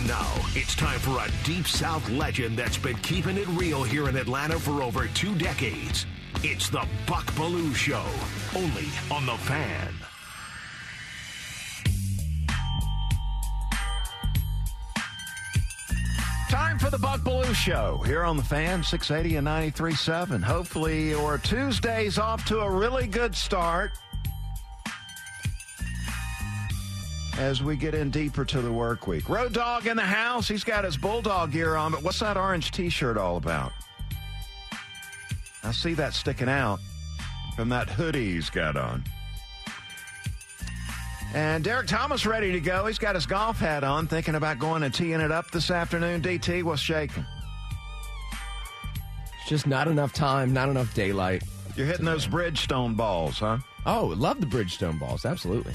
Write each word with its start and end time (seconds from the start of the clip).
And 0.00 0.08
now 0.08 0.32
it's 0.54 0.74
time 0.74 0.98
for 0.98 1.18
a 1.18 1.28
Deep 1.44 1.66
South 1.66 2.08
legend 2.08 2.56
that's 2.56 2.78
been 2.78 2.96
keeping 2.98 3.36
it 3.36 3.46
real 3.48 3.82
here 3.82 4.08
in 4.08 4.16
Atlanta 4.16 4.58
for 4.58 4.82
over 4.82 5.06
two 5.08 5.34
decades. 5.34 6.06
It's 6.42 6.70
the 6.70 6.86
Buck 7.06 7.26
Belue 7.32 7.74
Show, 7.74 8.04
only 8.56 8.86
on 9.10 9.26
The 9.26 9.36
Fan. 9.44 9.92
Time 16.48 16.78
for 16.78 16.88
the 16.88 16.98
Buck 16.98 17.20
Belue 17.20 17.54
Show 17.54 17.98
here 18.06 18.22
on 18.22 18.38
the 18.38 18.42
Fan 18.42 18.82
680 18.82 19.36
and 19.36 19.46
93.7. 19.46 20.42
Hopefully, 20.42 21.10
your 21.10 21.36
Tuesday's 21.36 22.18
off 22.18 22.46
to 22.46 22.60
a 22.60 22.70
really 22.70 23.06
good 23.06 23.34
start 23.34 23.92
as 27.40 27.62
we 27.62 27.74
get 27.74 27.94
in 27.94 28.10
deeper 28.10 28.44
to 28.44 28.60
the 28.60 28.70
work 28.70 29.06
week. 29.06 29.28
Road 29.30 29.54
Dog 29.54 29.86
in 29.86 29.96
the 29.96 30.02
house. 30.02 30.46
He's 30.46 30.62
got 30.62 30.84
his 30.84 30.98
Bulldog 30.98 31.52
gear 31.52 31.74
on, 31.74 31.90
but 31.90 32.02
what's 32.02 32.20
that 32.20 32.36
orange 32.36 32.70
t 32.70 32.90
shirt 32.90 33.16
all 33.16 33.38
about? 33.38 33.72
I 35.64 35.72
see 35.72 35.94
that 35.94 36.12
sticking 36.12 36.50
out 36.50 36.80
from 37.56 37.70
that 37.70 37.88
hoodie 37.88 38.34
he's 38.34 38.50
got 38.50 38.76
on. 38.76 39.04
And 41.32 41.64
Derek 41.64 41.86
Thomas 41.86 42.26
ready 42.26 42.52
to 42.52 42.60
go. 42.60 42.84
He's 42.84 42.98
got 42.98 43.14
his 43.14 43.24
golf 43.24 43.58
hat 43.58 43.84
on, 43.84 44.06
thinking 44.06 44.34
about 44.34 44.58
going 44.58 44.82
and 44.82 44.92
teeing 44.92 45.20
it 45.20 45.32
up 45.32 45.50
this 45.50 45.70
afternoon. 45.70 46.20
DT, 46.20 46.62
what's 46.62 46.82
shaking? 46.82 47.24
It's 49.40 49.48
just 49.48 49.66
not 49.66 49.88
enough 49.88 50.12
time, 50.12 50.52
not 50.52 50.68
enough 50.68 50.92
daylight. 50.92 51.42
You're 51.74 51.86
hitting 51.86 52.04
those 52.04 52.26
Bridgestone 52.26 52.96
balls, 52.96 53.38
huh? 53.38 53.58
Oh, 53.86 54.12
love 54.16 54.40
the 54.40 54.46
Bridgestone 54.46 54.98
balls. 54.98 55.24
Absolutely. 55.24 55.72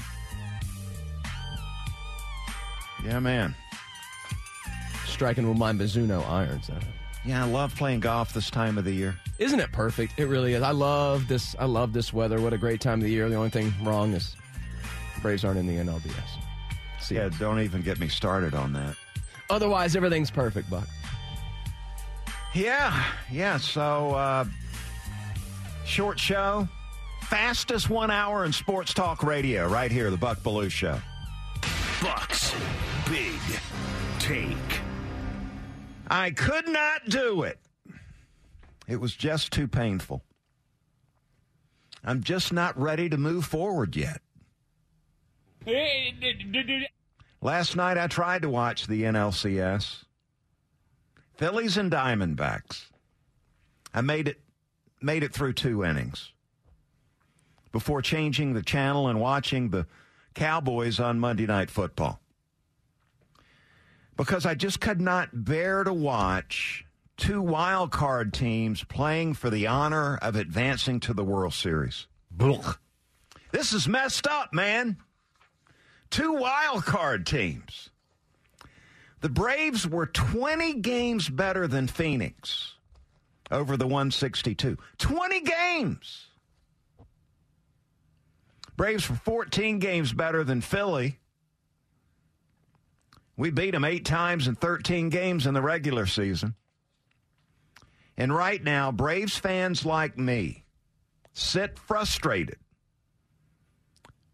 Yeah, 3.06 3.20
man. 3.20 3.54
Striking 5.06 5.48
with 5.48 5.58
my 5.58 5.72
Mizuno 5.72 6.28
irons. 6.28 6.68
Uh, 6.68 6.80
Yeah, 7.24 7.44
I 7.44 7.48
love 7.48 7.74
playing 7.74 8.00
golf 8.00 8.32
this 8.32 8.50
time 8.50 8.78
of 8.78 8.84
the 8.84 8.92
year. 8.92 9.14
Isn't 9.38 9.60
it 9.60 9.70
perfect? 9.72 10.18
It 10.18 10.26
really 10.26 10.54
is. 10.54 10.62
I 10.62 10.70
love 10.72 11.28
this. 11.28 11.54
I 11.58 11.64
love 11.66 11.92
this 11.92 12.12
weather. 12.12 12.40
What 12.40 12.52
a 12.52 12.58
great 12.58 12.80
time 12.80 12.98
of 13.00 13.04
the 13.04 13.10
year. 13.10 13.28
The 13.28 13.34
only 13.36 13.50
thing 13.50 13.72
wrong 13.82 14.12
is 14.12 14.34
Braves 15.22 15.44
aren't 15.44 15.58
in 15.58 15.66
the 15.66 15.76
NLDS. 15.76 16.12
See, 17.00 17.14
Yeah, 17.16 17.28
don't 17.38 17.60
even 17.60 17.82
get 17.82 17.98
me 18.00 18.08
started 18.08 18.54
on 18.54 18.72
that. 18.74 18.96
otherwise 19.50 19.94
everything's 19.96 20.30
perfect, 20.30 20.68
Buck. 20.68 20.88
Yeah, 22.54 23.04
yeah. 23.30 23.58
So, 23.58 24.14
uh, 24.14 24.44
short 25.84 26.18
show, 26.18 26.66
fastest 27.22 27.88
one 27.90 28.10
hour 28.10 28.44
in 28.44 28.52
sports 28.52 28.92
talk 28.94 29.22
radio, 29.22 29.68
right 29.68 29.90
here, 29.92 30.10
the 30.10 30.16
Buck 30.16 30.40
Belue 30.40 30.70
Show. 30.70 30.98
Bucks 32.02 32.54
Big 33.06 33.40
Take. 34.18 34.80
I 36.08 36.30
could 36.32 36.68
not 36.68 37.08
do 37.08 37.42
it. 37.42 37.58
It 38.88 39.00
was 39.00 39.14
just 39.14 39.52
too 39.52 39.68
painful. 39.68 40.22
I'm 42.04 42.22
just 42.22 42.52
not 42.52 42.78
ready 42.78 43.08
to 43.08 43.16
move 43.16 43.44
forward 43.44 43.96
yet. 43.96 44.20
Last 47.40 47.76
night 47.76 47.98
I 47.98 48.06
tried 48.06 48.42
to 48.42 48.48
watch 48.48 48.86
the 48.86 49.02
NLCS. 49.02 50.04
Phillies 51.36 51.76
and 51.76 51.90
Diamondbacks. 51.90 52.86
I 53.94 54.00
made 54.00 54.28
it 54.28 54.40
made 55.00 55.22
it 55.22 55.32
through 55.32 55.52
two 55.52 55.84
innings 55.84 56.32
before 57.70 58.02
changing 58.02 58.54
the 58.54 58.62
channel 58.62 59.06
and 59.08 59.20
watching 59.20 59.70
the 59.70 59.86
Cowboys 60.34 60.98
on 60.98 61.20
Monday 61.20 61.46
Night 61.46 61.70
Football. 61.70 62.20
Because 64.16 64.46
I 64.46 64.54
just 64.54 64.80
could 64.80 65.00
not 65.00 65.44
bear 65.44 65.84
to 65.84 65.92
watch 65.92 66.86
two 67.16 67.40
wild 67.42 67.90
card 67.90 68.32
teams 68.32 68.84
playing 68.84 69.34
for 69.34 69.50
the 69.50 69.66
honor 69.66 70.16
of 70.22 70.36
advancing 70.36 71.00
to 71.00 71.14
the 71.14 71.24
World 71.24 71.54
Series. 71.54 72.06
This 73.52 73.72
is 73.72 73.88
messed 73.88 74.26
up, 74.26 74.52
man. 74.52 74.98
Two 76.10 76.32
wild 76.34 76.84
card 76.84 77.26
teams. 77.26 77.90
The 79.20 79.28
Braves 79.28 79.86
were 79.86 80.06
20 80.06 80.74
games 80.74 81.28
better 81.28 81.66
than 81.66 81.88
Phoenix 81.88 82.74
over 83.50 83.76
the 83.76 83.86
162. 83.86 84.76
20 84.98 85.40
games. 85.40 86.26
Braves 88.76 89.08
were 89.08 89.16
14 89.16 89.78
games 89.78 90.12
better 90.12 90.44
than 90.44 90.60
Philly. 90.60 91.18
We 93.36 93.50
beat 93.50 93.72
them 93.72 93.84
eight 93.84 94.04
times 94.04 94.48
in 94.48 94.54
13 94.54 95.10
games 95.10 95.46
in 95.46 95.54
the 95.54 95.62
regular 95.62 96.06
season. 96.06 96.54
And 98.16 98.34
right 98.34 98.62
now, 98.62 98.90
Braves 98.92 99.36
fans 99.36 99.84
like 99.84 100.16
me 100.16 100.64
sit 101.34 101.78
frustrated 101.78 102.56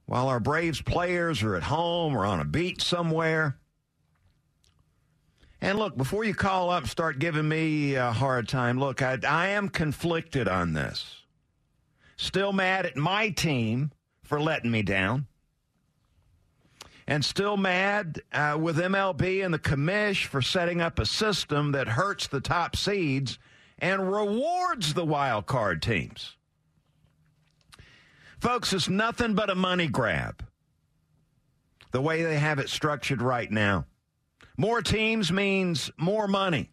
while 0.07 0.29
our 0.29 0.39
Braves 0.39 0.81
players 0.81 1.43
are 1.43 1.57
at 1.57 1.65
home 1.65 2.17
or 2.17 2.25
on 2.25 2.39
a 2.39 2.45
beach 2.45 2.83
somewhere. 2.83 3.59
And 5.61 5.79
look, 5.79 5.97
before 5.97 6.25
you 6.25 6.35
call 6.35 6.71
up 6.71 6.87
start 6.87 7.19
giving 7.19 7.49
me 7.49 7.95
a 7.95 8.13
hard 8.13 8.49
time, 8.49 8.79
look, 8.79 9.03
I, 9.03 9.19
I 9.27 9.49
am 9.49 9.69
conflicted 9.69 10.47
on 10.47 10.75
this. 10.75 11.23
Still 12.17 12.53
mad 12.53 12.87
at 12.87 12.97
my 12.97 13.31
team 13.31 13.91
for 14.23 14.41
letting 14.41 14.71
me 14.71 14.83
down. 14.83 15.27
And 17.07 17.25
still 17.25 17.57
mad 17.57 18.23
uh, 18.33 18.57
with 18.61 18.77
MLB 18.77 19.45
and 19.45 19.53
the 19.53 19.59
commish 19.59 20.27
for 20.27 20.41
setting 20.41 20.81
up 20.81 20.99
a 20.99 21.07
system 21.07 21.73
that 21.73 21.89
hurts 21.89 22.29
the 22.29 22.41
top 22.41 22.77
seeds 22.77 23.39
and 23.79 24.13
rewards 24.13 24.95
the 24.95 25.05
wild 25.05 25.47
card 25.47 25.83
teams. 25.83 26.37
Folks, 28.39 28.73
it's 28.73 28.89
nothing 28.89 29.35
but 29.35 29.51
a 29.51 29.55
money 29.55 29.89
grab. 29.89 30.45
The 31.91 32.01
way 32.01 32.23
they 32.23 32.39
have 32.39 32.59
it 32.59 32.69
structured 32.69 33.21
right 33.21 33.51
now. 33.51 33.87
More 34.57 34.83
teams 34.83 35.33
means 35.33 35.91
more 35.97 36.29
money. 36.29 36.71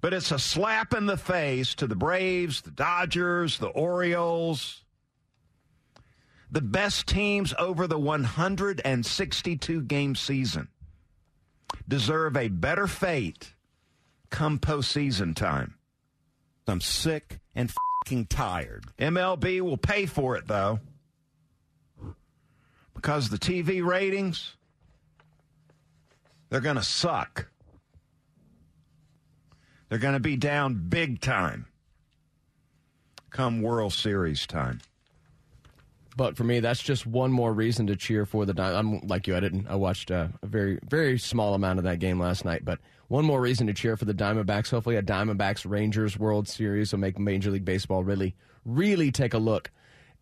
But 0.00 0.14
it's 0.14 0.32
a 0.32 0.38
slap 0.38 0.94
in 0.94 1.06
the 1.06 1.16
face 1.16 1.74
to 1.76 1.86
the 1.86 1.94
Braves, 1.94 2.62
the 2.62 2.72
Dodgers, 2.72 3.58
the 3.58 3.68
Orioles, 3.68 4.84
the 6.52 6.60
best 6.60 7.06
teams 7.06 7.54
over 7.58 7.86
the 7.86 7.98
162 7.98 9.82
game 9.82 10.14
season 10.14 10.68
deserve 11.88 12.36
a 12.36 12.48
better 12.48 12.86
fate 12.86 13.54
come 14.28 14.58
postseason 14.58 15.34
time. 15.34 15.74
I'm 16.68 16.82
sick 16.82 17.40
and 17.54 17.72
fucking 18.04 18.26
tired. 18.26 18.84
MLB 18.98 19.62
will 19.62 19.78
pay 19.78 20.04
for 20.06 20.36
it 20.36 20.46
though. 20.46 20.78
Because 22.94 23.30
the 23.30 23.38
TV 23.38 23.84
ratings 23.84 24.54
they're 26.50 26.60
going 26.60 26.76
to 26.76 26.82
suck. 26.82 27.48
They're 29.88 29.98
going 29.98 30.12
to 30.12 30.20
be 30.20 30.36
down 30.36 30.74
big 30.90 31.22
time 31.22 31.66
come 33.30 33.62
World 33.62 33.94
Series 33.94 34.46
time. 34.46 34.82
But 36.16 36.36
for 36.36 36.44
me, 36.44 36.60
that's 36.60 36.82
just 36.82 37.06
one 37.06 37.32
more 37.32 37.52
reason 37.52 37.86
to 37.86 37.96
cheer 37.96 38.26
for 38.26 38.44
the. 38.44 38.60
I'm 38.62 39.00
like 39.06 39.26
you. 39.26 39.34
I 39.36 39.40
didn't. 39.40 39.66
I 39.68 39.76
watched 39.76 40.10
uh, 40.10 40.28
a 40.42 40.46
very, 40.46 40.78
very 40.88 41.18
small 41.18 41.54
amount 41.54 41.78
of 41.78 41.84
that 41.84 41.98
game 42.00 42.20
last 42.20 42.44
night. 42.44 42.64
But 42.64 42.80
one 43.08 43.24
more 43.24 43.40
reason 43.40 43.66
to 43.68 43.72
cheer 43.72 43.96
for 43.96 44.04
the 44.04 44.12
Diamondbacks. 44.14 44.70
Hopefully, 44.70 44.96
a 44.96 45.02
Diamondbacks 45.02 45.68
Rangers 45.68 46.18
World 46.18 46.48
Series 46.48 46.92
will 46.92 46.98
make 47.00 47.18
Major 47.18 47.50
League 47.50 47.64
Baseball 47.64 48.04
really, 48.04 48.34
really 48.66 49.10
take 49.10 49.32
a 49.32 49.38
look 49.38 49.70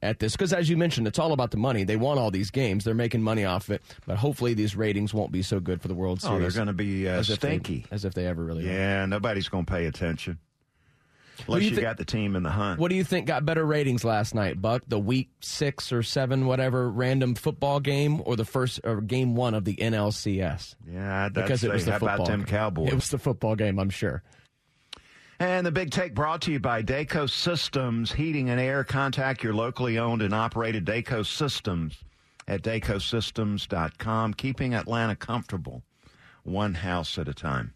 at 0.03 0.19
this. 0.21 0.33
Because 0.33 0.53
as 0.53 0.69
you 0.71 0.77
mentioned, 0.77 1.07
it's 1.09 1.19
all 1.19 1.33
about 1.33 1.51
the 1.51 1.57
money. 1.57 1.83
They 1.85 1.97
won 1.97 2.19
all 2.19 2.31
these 2.31 2.51
games. 2.53 2.85
They're 2.85 2.95
making 2.95 3.23
money 3.23 3.45
off 3.45 3.65
of 3.69 3.75
it. 3.75 3.83
But 4.07 4.17
hopefully, 4.17 4.55
these 4.55 4.77
ratings 4.77 5.13
won't 5.13 5.33
be 5.33 5.43
so 5.43 5.59
good 5.59 5.83
for 5.83 5.89
the 5.89 5.95
World 5.95 6.21
series 6.21 6.37
Oh, 6.37 6.39
they're 6.41 6.51
going 6.53 6.69
to 6.69 6.73
be 6.73 7.09
uh, 7.09 7.15
as 7.19 7.31
if 7.31 7.41
they- 7.41 7.49
stinky. 7.49 7.87
as 7.91 8.05
if 8.05 8.15
they 8.15 8.27
ever 8.27 8.45
really. 8.45 8.69
are. 8.69 8.73
Yeah, 8.73 9.07
nobody's 9.07 9.49
going 9.49 9.65
to 9.67 9.73
pay 9.73 9.87
attention. 9.87 10.39
Unless 11.49 11.63
you 11.65 11.71
you, 11.71 11.81
got 11.81 11.97
the 11.97 12.05
team 12.05 12.37
in 12.37 12.43
the 12.43 12.51
hunt. 12.51 12.79
What 12.81 12.91
do 12.91 12.97
you 12.97 13.05
think 13.05 13.27
got 13.27 13.45
better 13.45 13.65
ratings 13.65 14.05
last 14.05 14.35
night, 14.35 14.61
Buck? 14.61 14.83
The 14.89 14.99
week 14.99 15.31
six 15.41 15.93
or 15.93 16.03
seven, 16.03 16.47
whatever, 16.47 16.91
random 16.91 17.35
football 17.35 17.81
game, 17.81 18.21
or 18.25 18.37
the 18.37 18.45
first 18.45 18.81
or 18.85 19.01
game 19.01 19.35
one 19.35 19.55
of 19.55 19.65
the 19.65 19.77
NLCS? 19.77 20.75
yeah, 20.91 21.29
Because 21.29 21.65
it 21.65 21.73
was 21.73 21.85
the 21.85 21.93
football. 21.93 22.09
about 22.15 22.27
them 22.27 22.41
game. 22.41 22.47
Cowboys? 22.47 22.93
It 22.93 22.95
was 22.95 23.09
the 23.11 23.19
football 23.19 23.57
game, 23.57 23.79
I'm 23.79 23.91
sure. 23.91 24.23
And 25.39 25.67
the 25.67 25.73
big 25.73 25.91
take 25.91 26.15
brought 26.15 26.43
to 26.43 26.53
you 26.53 26.61
by 26.61 26.83
DayCo 26.83 27.29
Systems 27.31 28.13
Heating 28.13 28.51
and 28.51 28.61
Air. 28.61 28.85
Contact 28.85 29.43
your 29.43 29.55
locally 29.55 29.99
owned 29.99 30.21
and 30.21 30.35
operated 30.35 30.85
DayCo 30.85 31.25
Systems 31.25 31.97
at 32.47 32.63
daycosystems.com, 32.63 34.35
keeping 34.35 34.75
Atlanta 34.75 35.17
comfortable, 35.17 35.83
one 36.43 36.75
house 36.75 37.17
at 37.19 37.27
a 37.29 37.33
time. 37.35 37.73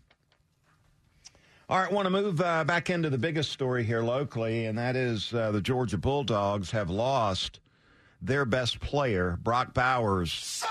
All 1.67 1.79
right, 1.79 1.91
want 1.91 2.05
to 2.05 2.11
move 2.11 2.43
uh, 2.43 2.63
back 2.65 2.91
into 2.91 3.09
the 3.09 3.17
biggest 3.17 3.51
story 3.51 3.85
here 3.85 4.03
locally, 4.03 4.67
and 4.67 4.77
that 4.77 4.97
is 4.97 5.33
uh, 5.33 5.51
the 5.51 5.63
Georgia 5.63 5.97
Bulldogs 5.97 6.71
have 6.73 6.91
lost 6.91 7.61
their 8.21 8.45
best 8.45 8.81
player, 8.81 9.39
Brock 9.43 9.73
Bowers. 9.73 10.63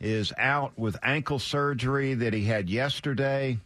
Is 0.00 0.32
out 0.36 0.76
with 0.76 0.96
ankle 1.04 1.38
surgery 1.38 2.14
that 2.14 2.32
he 2.32 2.42
had 2.42 2.68
yesterday 2.68 3.58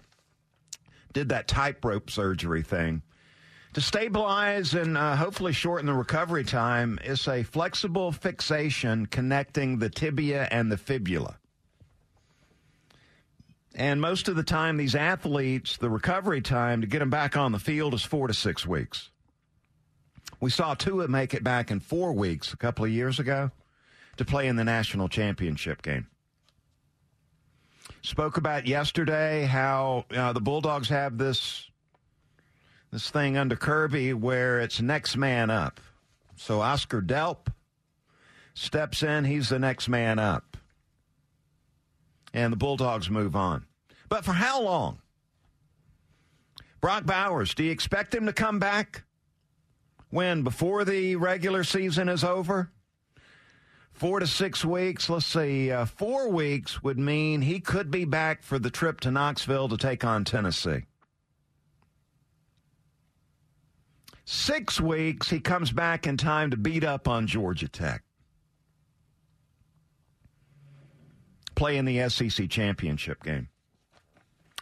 did 1.15 1.31
that 1.31 1.49
tightrope 1.49 2.11
surgery 2.11 2.63
thing. 2.63 3.01
To 3.73 3.81
stabilize 3.81 4.75
and 4.75 4.99
uh, 4.99 5.17
hopefully 5.17 5.55
shorten 5.55 5.87
the 5.87 5.95
recovery 5.95 6.45
time, 6.45 6.99
it's 7.03 7.27
a 7.27 7.43
flexible 7.43 8.13
fixation 8.13 9.07
connecting 9.07 9.79
the 9.79 9.89
tibia 9.89 10.47
and 10.51 10.71
the 10.71 10.77
fibula. 10.77 11.40
And 13.75 14.01
most 14.01 14.29
of 14.29 14.37
the 14.37 14.43
time, 14.43 14.77
these 14.77 14.95
athletes, 14.95 15.77
the 15.77 15.91
recovery 15.91 16.41
time 16.41 16.81
to 16.81 16.87
get 16.87 16.99
them 16.99 17.11
back 17.11 17.37
on 17.37 17.53
the 17.53 17.59
field 17.59 17.95
is 17.95 18.03
four 18.03 18.27
to 18.27 18.35
six 18.35 18.67
weeks. 18.67 19.11
We 20.41 20.51
saw 20.51 20.75
Tua 20.75 21.09
make 21.09 21.35
it 21.35 21.45
back 21.45 21.71
in 21.71 21.81
four 21.81 22.13
weeks 22.13 22.53
a 22.53 22.57
couple 22.57 22.85
of 22.85 22.91
years 22.91 23.19
ago 23.19 23.51
to 24.17 24.25
play 24.25 24.49
in 24.49 24.57
the 24.57 24.65
national 24.65 25.09
championship 25.09 25.83
game 25.83 26.09
spoke 28.03 28.37
about 28.37 28.67
yesterday 28.67 29.45
how 29.45 30.05
uh, 30.15 30.33
the 30.33 30.41
Bulldogs 30.41 30.89
have 30.89 31.19
this 31.19 31.67
this 32.91 33.11
thing 33.11 33.37
under 33.37 33.57
Kirby 33.57 34.15
where 34.15 34.61
it's 34.61 34.81
next 34.81 35.17
man 35.17 35.49
up. 35.49 35.81
So 36.37 36.61
Oscar 36.61 37.01
Delp 37.01 37.49
steps 38.55 39.03
in; 39.03 39.25
he's 39.25 39.49
the 39.49 39.59
next 39.59 39.89
man 39.89 40.19
up, 40.19 40.50
and 42.33 42.53
the 42.53 42.57
Bulldogs 42.57 43.11
move 43.11 43.37
on. 43.37 43.67
But 44.09 44.25
for 44.25 44.33
how 44.33 44.63
long? 44.63 45.01
Brock 46.81 47.05
Bowers, 47.05 47.55
do 47.55 47.65
you 47.65 47.71
expect 47.71 48.15
him 48.15 48.27
to 48.27 48.33
come 48.33 48.59
back 48.59 49.05
when 50.09 50.43
before 50.43 50.85
the 50.85 51.17
regular 51.17 51.65
season 51.65 52.09
is 52.09 52.25
over? 52.25 52.71
four 54.01 54.19
to 54.19 54.27
six 54.27 54.65
weeks. 54.65 55.11
Let's 55.11 55.27
see, 55.27 55.71
uh, 55.71 55.85
four 55.85 56.31
weeks 56.31 56.83
would 56.83 56.99
mean 56.99 57.43
he 57.43 57.61
could 57.61 57.91
be 57.91 58.07
back 58.07 58.43
for 58.43 58.59
the 58.59 58.71
trip 58.71 58.99
to 59.01 59.11
Knoxville 59.11 59.69
to 59.69 59.77
take 59.77 60.05
on 60.07 60.25
Tennessee. 60.25 60.87
Six 64.25 64.81
weeks, 64.81 65.29
he 65.29 65.39
comes 65.39 65.71
back 65.71 66.07
in 66.07 66.17
time 66.17 66.51
to 66.51 66.57
beat 66.57 66.83
up 66.83 67.09
on 67.09 67.27
Georgia 67.27 67.69
Tech. 67.69 68.03
Play 71.61 71.77
in 71.77 71.85
the 71.85 72.09
SEC 72.09 72.49
championship 72.49 73.23
game. 73.23 73.51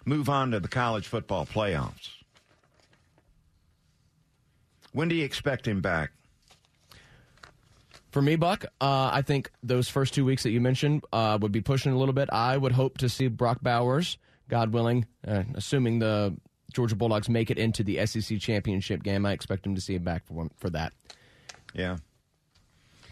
Move 0.04 0.28
on 0.28 0.50
to 0.50 0.58
the 0.58 0.66
college 0.66 1.06
football 1.06 1.46
playoffs. 1.46 2.10
When 4.90 5.06
do 5.06 5.14
you 5.14 5.24
expect 5.24 5.68
him 5.68 5.80
back? 5.80 6.10
For 8.10 8.20
me, 8.20 8.34
Buck, 8.34 8.64
uh, 8.80 9.10
I 9.12 9.22
think 9.22 9.52
those 9.62 9.88
first 9.88 10.12
two 10.12 10.24
weeks 10.24 10.42
that 10.42 10.50
you 10.50 10.60
mentioned 10.60 11.04
uh, 11.12 11.38
would 11.40 11.52
be 11.52 11.60
pushing 11.60 11.92
a 11.92 11.96
little 11.96 12.12
bit. 12.12 12.30
I 12.32 12.56
would 12.56 12.72
hope 12.72 12.98
to 12.98 13.08
see 13.08 13.28
Brock 13.28 13.58
Bowers, 13.62 14.18
God 14.48 14.72
willing, 14.72 15.06
uh, 15.24 15.44
assuming 15.54 16.00
the 16.00 16.36
Georgia 16.72 16.96
Bulldogs 16.96 17.28
make 17.28 17.52
it 17.52 17.58
into 17.58 17.84
the 17.84 18.04
SEC 18.06 18.40
championship 18.40 19.04
game. 19.04 19.24
I 19.24 19.30
expect 19.30 19.64
him 19.64 19.76
to 19.76 19.80
see 19.80 19.94
him 19.94 20.02
back 20.02 20.26
for 20.26 20.48
for 20.56 20.68
that. 20.70 20.92
Yeah. 21.74 21.98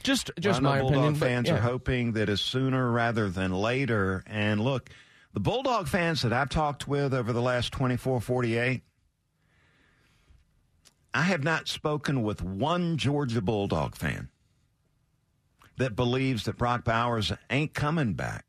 Just, 0.06 0.30
just 0.38 0.62
my 0.62 0.78
Bulldog 0.78 0.98
opinion. 0.98 1.14
fans 1.16 1.48
yeah. 1.48 1.54
are 1.56 1.60
hoping 1.60 2.12
that 2.12 2.28
is 2.28 2.40
sooner 2.40 2.92
rather 2.92 3.28
than 3.28 3.52
later. 3.52 4.22
And 4.28 4.60
look, 4.60 4.88
the 5.32 5.40
Bulldog 5.40 5.88
fans 5.88 6.22
that 6.22 6.32
I've 6.32 6.48
talked 6.48 6.86
with 6.86 7.12
over 7.12 7.32
the 7.32 7.42
last 7.42 7.72
24, 7.72 8.20
48, 8.20 8.82
I 11.12 11.22
have 11.22 11.42
not 11.42 11.66
spoken 11.66 12.22
with 12.22 12.40
one 12.40 12.98
Georgia 12.98 13.40
Bulldog 13.40 13.96
fan 13.96 14.28
that 15.76 15.96
believes 15.96 16.44
that 16.44 16.56
Brock 16.56 16.84
Bowers 16.84 17.32
ain't 17.50 17.74
coming 17.74 18.14
back. 18.14 18.44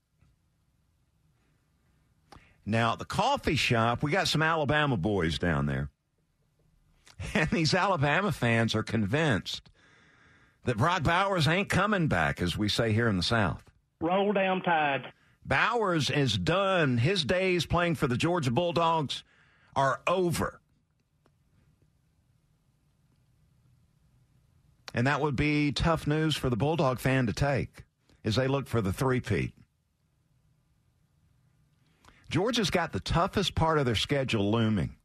Now, 2.67 2.93
at 2.93 2.99
the 2.99 3.05
coffee 3.05 3.55
shop, 3.55 4.03
we 4.03 4.11
got 4.11 4.27
some 4.27 4.43
Alabama 4.43 4.95
boys 4.95 5.39
down 5.39 5.65
there. 5.65 5.89
And 7.33 7.49
these 7.49 7.73
Alabama 7.73 8.31
fans 8.31 8.75
are 8.75 8.83
convinced 8.83 9.71
that 10.67 10.77
Brock 10.77 11.01
Bowers 11.01 11.47
ain't 11.47 11.69
coming 11.69 12.07
back, 12.07 12.41
as 12.41 12.57
we 12.57 12.67
say 12.67 12.91
here 12.91 13.07
in 13.07 13.15
the 13.15 13.23
South. 13.23 13.63
Roll 14.01 14.33
down 14.33 14.61
tide. 14.61 15.13
Bowers 15.45 16.09
is 16.09 16.37
done. 16.37 16.97
His 16.97 17.23
days 17.23 17.65
playing 17.65 17.95
for 17.95 18.05
the 18.07 18.17
Georgia 18.17 18.51
Bulldogs 18.51 19.23
are 19.77 20.01
over. 20.05 20.59
And 24.93 25.07
that 25.07 25.21
would 25.21 25.37
be 25.37 25.71
tough 25.71 26.05
news 26.05 26.35
for 26.35 26.49
the 26.49 26.57
Bulldog 26.57 26.99
fan 26.99 27.27
to 27.27 27.33
take 27.33 27.85
as 28.25 28.35
they 28.35 28.47
look 28.47 28.67
for 28.67 28.81
the 28.81 28.91
three-peat. 28.91 29.53
Georgia's 32.29 32.69
got 32.69 32.91
the 32.91 32.99
toughest 32.99 33.55
part 33.55 33.79
of 33.79 33.85
their 33.85 33.95
schedule 33.95 34.51
looming. 34.51 34.96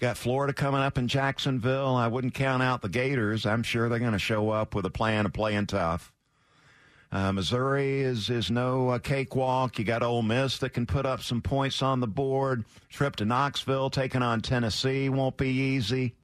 Got 0.00 0.16
Florida 0.16 0.52
coming 0.52 0.80
up 0.80 0.98
in 0.98 1.08
Jacksonville. 1.08 1.94
I 1.94 2.08
wouldn't 2.08 2.34
count 2.34 2.62
out 2.62 2.82
the 2.82 2.88
Gators. 2.88 3.46
I'm 3.46 3.62
sure 3.62 3.88
they're 3.88 3.98
going 3.98 4.12
to 4.12 4.18
show 4.18 4.50
up 4.50 4.74
with 4.74 4.84
a 4.86 4.90
plan 4.90 5.24
of 5.24 5.32
playing 5.32 5.66
tough. 5.66 6.12
Uh, 7.12 7.30
Missouri 7.30 8.00
is 8.00 8.28
is 8.28 8.50
no 8.50 8.88
uh, 8.88 8.98
cakewalk. 8.98 9.78
You 9.78 9.84
got 9.84 10.02
Ole 10.02 10.22
Miss 10.22 10.58
that 10.58 10.70
can 10.70 10.84
put 10.84 11.06
up 11.06 11.22
some 11.22 11.40
points 11.40 11.80
on 11.80 12.00
the 12.00 12.08
board. 12.08 12.64
Trip 12.88 13.14
to 13.16 13.24
Knoxville, 13.24 13.90
taking 13.90 14.20
on 14.20 14.40
Tennessee 14.40 15.08
won't 15.08 15.36
be 15.36 15.50
easy. 15.50 16.16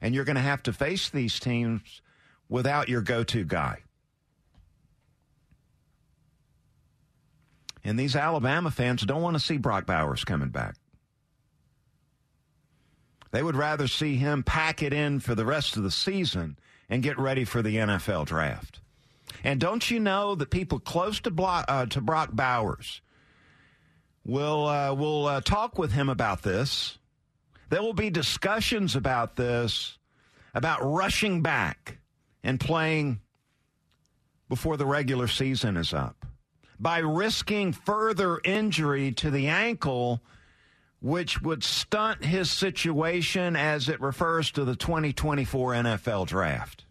And 0.00 0.14
you're 0.14 0.24
going 0.24 0.36
to 0.36 0.42
have 0.42 0.62
to 0.62 0.72
face 0.72 1.10
these 1.10 1.38
teams 1.38 2.00
without 2.48 2.88
your 2.88 3.02
go-to 3.02 3.44
guy. 3.44 3.80
And 7.84 7.98
these 7.98 8.16
Alabama 8.16 8.70
fans 8.70 9.02
don't 9.02 9.20
want 9.20 9.36
to 9.36 9.40
see 9.40 9.58
Brock 9.58 9.84
Bowers 9.84 10.24
coming 10.24 10.48
back. 10.48 10.76
They 13.30 13.42
would 13.42 13.56
rather 13.56 13.86
see 13.86 14.16
him 14.16 14.42
pack 14.42 14.82
it 14.82 14.92
in 14.92 15.20
for 15.20 15.34
the 15.34 15.44
rest 15.44 15.76
of 15.76 15.82
the 15.82 15.90
season 15.90 16.58
and 16.88 17.02
get 17.02 17.18
ready 17.18 17.44
for 17.44 17.62
the 17.62 17.76
NFL 17.76 18.26
draft. 18.26 18.80
And 19.44 19.60
don't 19.60 19.90
you 19.90 20.00
know 20.00 20.34
that 20.34 20.50
people 20.50 20.80
close 20.80 21.20
to, 21.20 21.42
uh, 21.42 21.86
to 21.86 22.00
Brock 22.00 22.30
Bowers 22.32 23.00
will 24.24 24.66
uh, 24.66 24.92
will 24.94 25.26
uh, 25.26 25.40
talk 25.40 25.78
with 25.78 25.92
him 25.92 26.08
about 26.08 26.42
this? 26.42 26.98
There 27.68 27.82
will 27.82 27.94
be 27.94 28.10
discussions 28.10 28.96
about 28.96 29.36
this, 29.36 29.96
about 30.54 30.80
rushing 30.82 31.40
back 31.40 31.98
and 32.42 32.58
playing 32.58 33.20
before 34.48 34.76
the 34.76 34.86
regular 34.86 35.28
season 35.28 35.76
is 35.76 35.94
up 35.94 36.26
by 36.80 36.98
risking 36.98 37.72
further 37.72 38.40
injury 38.42 39.12
to 39.12 39.30
the 39.30 39.46
ankle, 39.48 40.22
which 41.00 41.40
would 41.40 41.64
stunt 41.64 42.24
his 42.24 42.50
situation 42.50 43.56
as 43.56 43.88
it 43.88 44.00
refers 44.00 44.50
to 44.52 44.64
the 44.64 44.76
2024 44.76 45.72
NFL 45.72 46.26
draft. 46.26 46.84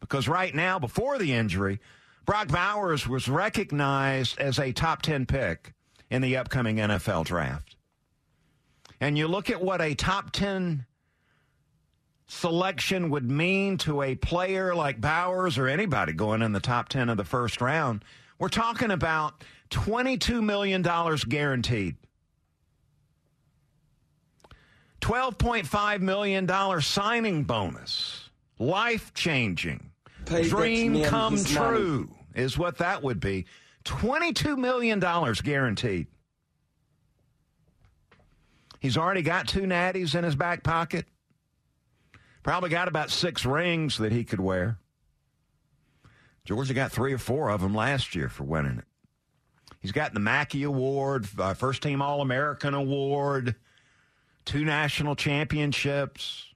Because 0.00 0.28
right 0.28 0.54
now, 0.54 0.78
before 0.78 1.18
the 1.18 1.32
injury, 1.32 1.80
Brock 2.24 2.48
Bowers 2.48 3.06
was 3.06 3.28
recognized 3.28 4.38
as 4.38 4.58
a 4.58 4.72
top 4.72 5.02
10 5.02 5.26
pick 5.26 5.74
in 6.10 6.22
the 6.22 6.36
upcoming 6.36 6.76
NFL 6.76 7.24
draft. 7.24 7.76
And 9.00 9.18
you 9.18 9.28
look 9.28 9.50
at 9.50 9.62
what 9.62 9.82
a 9.82 9.94
top 9.94 10.30
10 10.30 10.86
selection 12.26 13.10
would 13.10 13.30
mean 13.30 13.76
to 13.78 14.00
a 14.00 14.14
player 14.14 14.74
like 14.74 15.00
Bowers 15.00 15.58
or 15.58 15.68
anybody 15.68 16.12
going 16.14 16.40
in 16.40 16.52
the 16.52 16.60
top 16.60 16.88
10 16.88 17.10
of 17.10 17.16
the 17.18 17.24
first 17.24 17.60
round, 17.60 18.04
we're 18.38 18.48
talking 18.48 18.90
about 18.90 19.44
$22 19.70 20.42
million 20.42 20.82
guaranteed. 21.28 21.96
$12.5 25.04 26.00
million 26.00 26.80
signing 26.80 27.44
bonus. 27.44 28.30
Life 28.58 29.12
changing. 29.12 29.90
Dream 30.24 31.02
come 31.04 31.34
his 31.34 31.54
money. 31.54 31.76
true 31.76 32.10
is 32.34 32.56
what 32.56 32.78
that 32.78 33.02
would 33.02 33.20
be. 33.20 33.44
$22 33.84 34.56
million 34.56 34.98
guaranteed. 34.98 36.06
He's 38.80 38.96
already 38.96 39.20
got 39.20 39.46
two 39.46 39.62
natties 39.62 40.14
in 40.14 40.24
his 40.24 40.36
back 40.36 40.62
pocket. 40.62 41.04
Probably 42.42 42.70
got 42.70 42.88
about 42.88 43.10
six 43.10 43.44
rings 43.44 43.98
that 43.98 44.10
he 44.10 44.24
could 44.24 44.40
wear. 44.40 44.78
Georgia 46.46 46.72
got 46.72 46.92
three 46.92 47.12
or 47.12 47.18
four 47.18 47.50
of 47.50 47.60
them 47.60 47.74
last 47.74 48.14
year 48.14 48.30
for 48.30 48.44
winning 48.44 48.78
it. 48.78 48.84
He's 49.80 49.92
got 49.92 50.14
the 50.14 50.20
Mackey 50.20 50.62
Award, 50.62 51.28
uh, 51.38 51.52
First 51.52 51.82
Team 51.82 52.00
All 52.00 52.22
American 52.22 52.72
Award, 52.72 53.54
two 54.44 54.64
national 54.64 55.16
championships. 55.16 56.46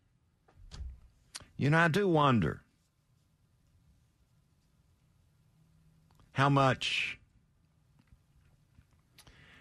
You 1.57 1.71
know, 1.71 1.78
I 1.78 1.88
do 1.88 2.07
wonder 2.09 2.62
how 6.33 6.49
much, 6.49 7.18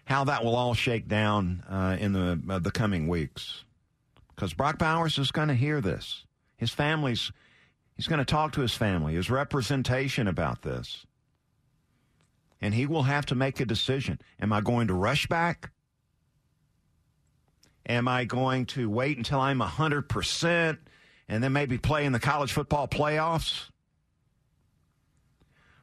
how 0.04 0.24
that 0.24 0.44
will 0.44 0.54
all 0.54 0.74
shake 0.74 1.08
down 1.08 1.64
uh, 1.68 1.96
in 1.98 2.12
the 2.12 2.40
uh, 2.48 2.58
the 2.60 2.70
coming 2.70 3.08
weeks, 3.08 3.64
because 4.34 4.54
Brock 4.54 4.78
Bowers 4.78 5.18
is 5.18 5.32
going 5.32 5.48
to 5.48 5.54
hear 5.54 5.80
this. 5.80 6.24
His 6.56 6.70
family's, 6.70 7.32
he's 7.96 8.06
going 8.06 8.20
to 8.20 8.24
talk 8.24 8.52
to 8.52 8.60
his 8.60 8.74
family, 8.74 9.14
his 9.14 9.30
representation 9.30 10.28
about 10.28 10.62
this, 10.62 11.04
and 12.60 12.74
he 12.74 12.86
will 12.86 13.04
have 13.04 13.26
to 13.26 13.34
make 13.34 13.58
a 13.58 13.64
decision. 13.64 14.20
Am 14.40 14.52
I 14.52 14.60
going 14.60 14.86
to 14.86 14.94
rush 14.94 15.26
back? 15.26 15.72
Am 17.88 18.06
I 18.06 18.24
going 18.24 18.66
to 18.66 18.90
wait 18.90 19.16
until 19.16 19.40
I'm 19.40 19.60
100% 19.60 20.78
and 21.28 21.42
then 21.42 21.52
maybe 21.52 21.78
play 21.78 22.04
in 22.04 22.12
the 22.12 22.20
college 22.20 22.52
football 22.52 22.86
playoffs? 22.86 23.70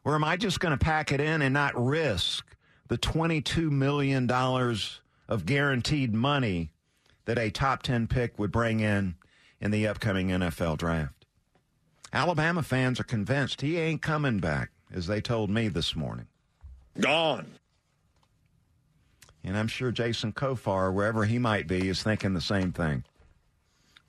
Or 0.03 0.13
am 0.13 0.23
I 0.23 0.37
just 0.37 0.59
going 0.59 0.77
to 0.77 0.83
pack 0.83 1.11
it 1.11 1.19
in 1.19 1.41
and 1.41 1.53
not 1.53 1.73
risk 1.75 2.55
the 2.87 2.97
$22 2.97 3.71
million 3.71 4.29
of 4.29 5.45
guaranteed 5.47 6.13
money 6.13 6.71
that 7.25 7.39
a 7.39 7.49
top 7.49 7.81
10 7.81 8.05
pick 8.07 8.37
would 8.37 8.51
bring 8.51 8.81
in 8.81 9.15
in 9.59 9.71
the 9.71 9.87
upcoming 9.87 10.27
NFL 10.27 10.77
draft? 10.77 11.25
Alabama 12.13 12.61
fans 12.61 12.99
are 12.99 13.03
convinced 13.03 13.61
he 13.61 13.77
ain't 13.77 14.03
coming 14.03 14.37
back, 14.39 14.69
as 14.93 15.07
they 15.07 15.19
told 15.19 15.49
me 15.49 15.67
this 15.67 15.95
morning. 15.95 16.27
Gone. 16.99 17.47
And 19.45 19.55
I'm 19.55 19.67
sure 19.67 19.91
Jason 19.91 20.33
Kofar, 20.33 20.91
wherever 20.91 21.23
he 21.23 21.37
might 21.37 21.67
be, 21.67 21.87
is 21.87 22.01
thinking 22.01 22.33
the 22.33 22.41
same 22.41 22.71
thing. 22.71 23.03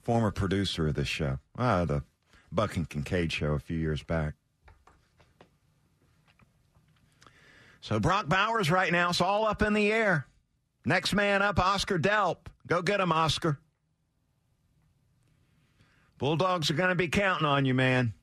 Former 0.02 0.30
producer 0.30 0.88
of 0.88 0.94
this 0.94 1.08
show, 1.08 1.38
uh, 1.58 1.84
the 1.84 2.02
Buck 2.50 2.76
and 2.76 2.88
Kincaid 2.88 3.32
show 3.32 3.52
a 3.52 3.58
few 3.58 3.76
years 3.76 4.02
back. 4.02 4.32
So 7.82 8.00
Brock 8.00 8.28
Bowers 8.28 8.70
right 8.70 8.90
now, 8.90 9.10
it's 9.10 9.20
all 9.20 9.44
up 9.44 9.60
in 9.60 9.74
the 9.74 9.92
air. 9.92 10.26
Next 10.86 11.12
man 11.12 11.42
up, 11.42 11.58
Oscar 11.58 11.98
Delp. 11.98 12.38
Go 12.66 12.80
get 12.80 13.00
him, 13.00 13.12
Oscar. 13.12 13.58
Bulldogs 16.16 16.70
are 16.70 16.74
going 16.74 16.88
to 16.88 16.94
be 16.94 17.08
counting 17.08 17.46
on 17.46 17.66
you, 17.66 17.74
man. 17.74 18.14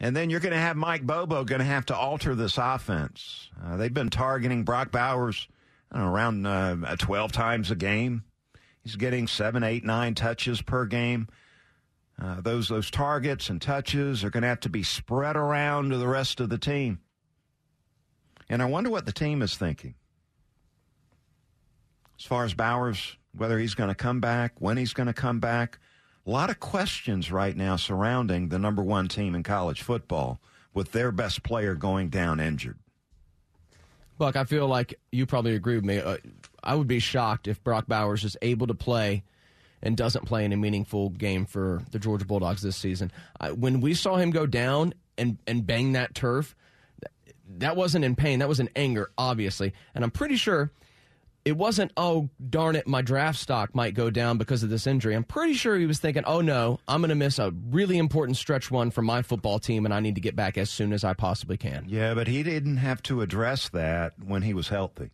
And 0.00 0.16
then 0.16 0.30
you're 0.30 0.40
going 0.40 0.54
to 0.54 0.58
have 0.58 0.76
Mike 0.76 1.06
Bobo 1.06 1.44
going 1.44 1.58
to 1.58 1.64
have 1.64 1.86
to 1.86 1.96
alter 1.96 2.34
this 2.34 2.56
offense. 2.56 3.50
Uh, 3.62 3.76
they've 3.76 3.92
been 3.92 4.08
targeting 4.08 4.64
Brock 4.64 4.90
Bowers 4.90 5.46
know, 5.92 6.10
around 6.10 6.46
uh, 6.46 6.96
12 6.98 7.32
times 7.32 7.70
a 7.70 7.76
game. 7.76 8.24
He's 8.82 8.96
getting 8.96 9.26
seven, 9.26 9.62
eight, 9.62 9.84
nine 9.84 10.14
touches 10.14 10.62
per 10.62 10.86
game. 10.86 11.28
Uh, 12.20 12.40
those 12.40 12.68
those 12.68 12.90
targets 12.90 13.48
and 13.48 13.60
touches 13.62 14.24
are 14.24 14.30
going 14.30 14.42
to 14.42 14.48
have 14.48 14.60
to 14.60 14.68
be 14.68 14.82
spread 14.82 15.36
around 15.36 15.90
to 15.90 15.98
the 15.98 16.08
rest 16.08 16.40
of 16.40 16.50
the 16.50 16.58
team. 16.58 17.00
And 18.48 18.62
I 18.62 18.66
wonder 18.66 18.90
what 18.90 19.06
the 19.06 19.12
team 19.12 19.42
is 19.42 19.56
thinking 19.56 19.94
as 22.18 22.24
far 22.24 22.44
as 22.44 22.52
Bowers, 22.52 23.16
whether 23.34 23.58
he's 23.58 23.74
going 23.74 23.88
to 23.88 23.94
come 23.94 24.20
back, 24.20 24.52
when 24.58 24.76
he's 24.76 24.92
going 24.92 25.06
to 25.06 25.14
come 25.14 25.40
back. 25.40 25.78
A 26.30 26.38
lot 26.40 26.48
of 26.48 26.60
questions 26.60 27.32
right 27.32 27.56
now 27.56 27.74
surrounding 27.74 28.50
the 28.50 28.58
number 28.60 28.84
one 28.84 29.08
team 29.08 29.34
in 29.34 29.42
college 29.42 29.82
football 29.82 30.38
with 30.72 30.92
their 30.92 31.10
best 31.10 31.42
player 31.42 31.74
going 31.74 32.08
down 32.08 32.38
injured. 32.38 32.78
Buck, 34.16 34.36
I 34.36 34.44
feel 34.44 34.68
like 34.68 34.94
you 35.10 35.26
probably 35.26 35.56
agree 35.56 35.74
with 35.74 35.84
me. 35.84 35.98
Uh, 35.98 36.18
I 36.62 36.76
would 36.76 36.86
be 36.86 37.00
shocked 37.00 37.48
if 37.48 37.64
Brock 37.64 37.88
Bowers 37.88 38.22
is 38.22 38.36
able 38.42 38.68
to 38.68 38.74
play 38.74 39.24
and 39.82 39.96
doesn't 39.96 40.24
play 40.24 40.44
in 40.44 40.52
a 40.52 40.56
meaningful 40.56 41.08
game 41.08 41.46
for 41.46 41.82
the 41.90 41.98
Georgia 41.98 42.26
Bulldogs 42.26 42.62
this 42.62 42.76
season. 42.76 43.10
Uh, 43.40 43.48
when 43.48 43.80
we 43.80 43.92
saw 43.92 44.14
him 44.14 44.30
go 44.30 44.46
down 44.46 44.94
and, 45.18 45.36
and 45.48 45.66
bang 45.66 45.94
that 45.94 46.14
turf, 46.14 46.54
that 47.58 47.74
wasn't 47.74 48.04
in 48.04 48.14
pain. 48.14 48.38
That 48.38 48.48
was 48.48 48.60
in 48.60 48.70
anger, 48.76 49.10
obviously. 49.18 49.72
And 49.96 50.04
I'm 50.04 50.12
pretty 50.12 50.36
sure 50.36 50.70
it 51.44 51.56
wasn't, 51.56 51.92
oh, 51.96 52.28
darn 52.48 52.76
it, 52.76 52.86
my 52.86 53.02
draft 53.02 53.38
stock 53.38 53.74
might 53.74 53.94
go 53.94 54.10
down 54.10 54.36
because 54.36 54.62
of 54.62 54.68
this 54.68 54.86
injury. 54.86 55.14
I'm 55.14 55.24
pretty 55.24 55.54
sure 55.54 55.76
he 55.78 55.86
was 55.86 55.98
thinking, 55.98 56.24
oh, 56.26 56.40
no, 56.40 56.78
I'm 56.86 57.00
going 57.00 57.08
to 57.08 57.14
miss 57.14 57.38
a 57.38 57.52
really 57.70 57.96
important 57.96 58.36
stretch 58.36 58.70
one 58.70 58.90
for 58.90 59.02
my 59.02 59.22
football 59.22 59.58
team, 59.58 59.84
and 59.84 59.94
I 59.94 60.00
need 60.00 60.16
to 60.16 60.20
get 60.20 60.36
back 60.36 60.58
as 60.58 60.68
soon 60.68 60.92
as 60.92 61.02
I 61.02 61.14
possibly 61.14 61.56
can. 61.56 61.86
Yeah, 61.88 62.14
but 62.14 62.28
he 62.28 62.42
didn't 62.42 62.76
have 62.78 63.02
to 63.04 63.22
address 63.22 63.68
that 63.70 64.12
when 64.22 64.42
he 64.42 64.52
was 64.52 64.68
healthy. 64.68 65.10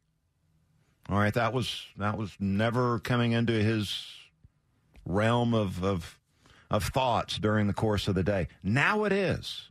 All 1.09 1.19
right, 1.19 1.35
that 1.35 1.53
was 1.53 1.85
that 1.99 2.19
was 2.19 2.37
never 2.41 2.99
coming 2.99 3.31
into 3.31 3.53
his 3.53 4.05
realm 5.05 5.55
of 5.55 5.85
of, 5.85 6.19
of 6.69 6.83
thoughts 6.83 7.39
during 7.39 7.69
the 7.69 7.73
course 7.73 8.09
of 8.09 8.17
the 8.17 8.25
day. 8.25 8.49
Now 8.65 9.05
it 9.05 9.13
is. 9.13 9.71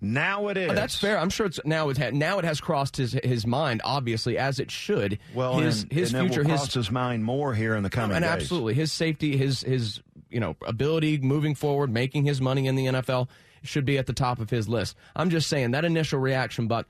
Now 0.00 0.48
it 0.48 0.56
is. 0.56 0.70
Oh, 0.70 0.74
that's 0.74 0.96
fair. 0.96 1.18
I'm 1.18 1.30
sure 1.30 1.46
it's 1.46 1.60
now 1.64 1.90
it 1.90 1.98
ha- 1.98 2.10
now 2.12 2.38
it 2.38 2.44
has 2.44 2.60
crossed 2.60 2.96
his 2.96 3.12
his 3.12 3.46
mind, 3.46 3.82
obviously 3.84 4.38
as 4.38 4.58
it 4.58 4.70
should. 4.70 5.18
Well, 5.34 5.58
his 5.58 5.82
and, 5.82 5.92
his 5.92 6.14
and 6.14 6.26
future, 6.26 6.42
will 6.42 6.50
his 6.50 6.60
cross 6.60 6.74
his 6.74 6.90
mind 6.90 7.24
more 7.24 7.54
here 7.54 7.74
in 7.74 7.82
the 7.82 7.90
coming 7.90 8.16
and 8.16 8.24
days. 8.24 8.32
absolutely 8.32 8.74
his 8.74 8.92
safety, 8.92 9.36
his 9.36 9.60
his 9.60 10.00
you 10.30 10.40
know 10.40 10.56
ability 10.66 11.18
moving 11.18 11.54
forward, 11.54 11.90
making 11.90 12.24
his 12.24 12.40
money 12.40 12.66
in 12.66 12.76
the 12.76 12.86
NFL 12.86 13.28
should 13.62 13.84
be 13.84 13.98
at 13.98 14.06
the 14.06 14.12
top 14.12 14.38
of 14.38 14.48
his 14.48 14.68
list. 14.68 14.96
I'm 15.14 15.28
just 15.28 15.48
saying 15.48 15.72
that 15.72 15.84
initial 15.84 16.18
reaction, 16.18 16.66
Buck. 16.66 16.86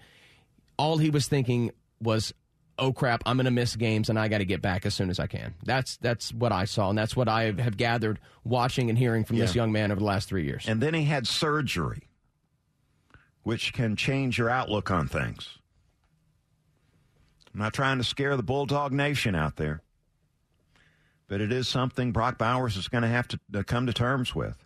All 0.76 0.96
he 0.96 1.10
was 1.10 1.26
thinking 1.26 1.72
was, 2.00 2.32
"Oh 2.78 2.92
crap, 2.92 3.22
I'm 3.26 3.36
going 3.36 3.44
to 3.46 3.50
miss 3.50 3.74
games, 3.76 4.08
and 4.08 4.18
I 4.18 4.28
got 4.28 4.38
to 4.38 4.44
get 4.44 4.62
back 4.62 4.86
as 4.86 4.94
soon 4.94 5.10
as 5.10 5.18
I 5.18 5.26
can." 5.26 5.54
That's 5.64 5.96
that's 5.96 6.32
what 6.32 6.52
I 6.52 6.64
saw, 6.64 6.90
and 6.90 6.98
that's 6.98 7.16
what 7.16 7.28
I 7.28 7.52
have 7.52 7.76
gathered 7.76 8.20
watching 8.44 8.88
and 8.88 8.96
hearing 8.96 9.24
from 9.24 9.38
this 9.38 9.54
young 9.54 9.72
man 9.72 9.90
over 9.90 9.98
the 9.98 10.06
last 10.06 10.28
three 10.28 10.44
years. 10.44 10.66
And 10.68 10.80
then 10.80 10.94
he 10.94 11.04
had 11.04 11.26
surgery, 11.26 12.08
which 13.42 13.72
can 13.72 13.96
change 13.96 14.38
your 14.38 14.50
outlook 14.50 14.90
on 14.90 15.08
things. 15.08 15.58
I'm 17.52 17.60
not 17.60 17.74
trying 17.74 17.98
to 17.98 18.04
scare 18.04 18.36
the 18.36 18.42
Bulldog 18.42 18.92
Nation 18.92 19.34
out 19.34 19.56
there, 19.56 19.82
but 21.26 21.40
it 21.40 21.50
is 21.52 21.68
something 21.68 22.12
Brock 22.12 22.38
Bowers 22.38 22.76
is 22.76 22.88
going 22.88 23.02
to 23.02 23.08
have 23.08 23.28
to 23.28 23.64
come 23.64 23.86
to 23.86 23.92
terms 23.92 24.34
with. 24.34 24.64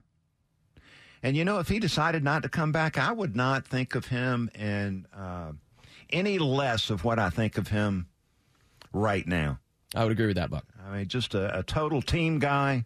And 1.22 1.36
you 1.36 1.44
know, 1.44 1.58
if 1.58 1.68
he 1.68 1.78
decided 1.78 2.22
not 2.22 2.42
to 2.42 2.50
come 2.50 2.72
back, 2.72 2.98
I 2.98 3.10
would 3.10 3.34
not 3.34 3.66
think 3.66 3.94
of 3.94 4.06
him 4.06 4.50
in 4.54 5.06
uh, 5.16 5.52
any 6.10 6.38
less 6.38 6.90
of 6.90 7.02
what 7.02 7.18
I 7.18 7.30
think 7.30 7.56
of 7.56 7.68
him 7.68 8.08
right 8.92 9.26
now. 9.26 9.58
I 9.94 10.02
would 10.02 10.12
agree 10.12 10.26
with 10.26 10.36
that, 10.36 10.50
Buck. 10.50 10.66
I 10.86 10.98
mean, 10.98 11.08
just 11.08 11.34
a, 11.34 11.58
a 11.58 11.62
total 11.62 12.02
team 12.02 12.40
guy. 12.40 12.84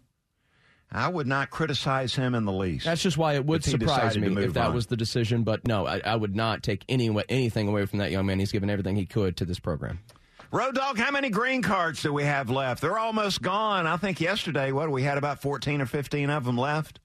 I 0.91 1.09
would 1.09 1.27
not 1.27 1.51
criticize 1.51 2.15
him 2.15 2.35
in 2.35 2.45
the 2.45 2.53
least. 2.53 2.87
That's 2.87 3.03
just 3.03 3.19
why 3.19 3.35
it 3.35 3.45
would 3.45 3.63
surprise 3.63 4.17
me 4.17 4.29
if 4.43 4.55
that 4.55 4.69
on. 4.69 4.75
was 4.75 4.87
the 4.87 4.97
decision. 4.97 5.43
But 5.43 5.67
no, 5.67 5.87
I, 5.87 6.01
I 6.05 6.17
would 6.17 6.35
not 6.35 6.63
take 6.63 6.85
any 6.89 7.15
anything 7.29 7.69
away 7.69 7.85
from 7.85 7.99
that 7.99 8.11
young 8.11 8.25
man. 8.27 8.39
He's 8.39 8.53
given 8.53 8.71
everything 8.71 8.97
he 8.97 9.05
could 9.05 9.37
to 9.37 9.45
this 9.45 9.59
program. 9.59 10.01
Road 10.51 10.75
Dog, 10.75 10.97
how 10.97 11.11
many 11.11 11.29
green 11.29 11.61
cards 11.61 12.03
do 12.03 12.11
we 12.11 12.25
have 12.25 12.49
left? 12.49 12.81
They're 12.81 12.99
almost 12.99 13.43
gone. 13.43 13.87
I 13.87 13.99
think 13.99 14.19
yesterday, 14.19 14.73
what, 14.73 14.91
we 14.91 15.03
had 15.03 15.19
about 15.19 15.43
14 15.43 15.83
or 15.83 15.87
15 15.87 16.31
of 16.31 16.47
them 16.47 16.57
left. 16.57 17.01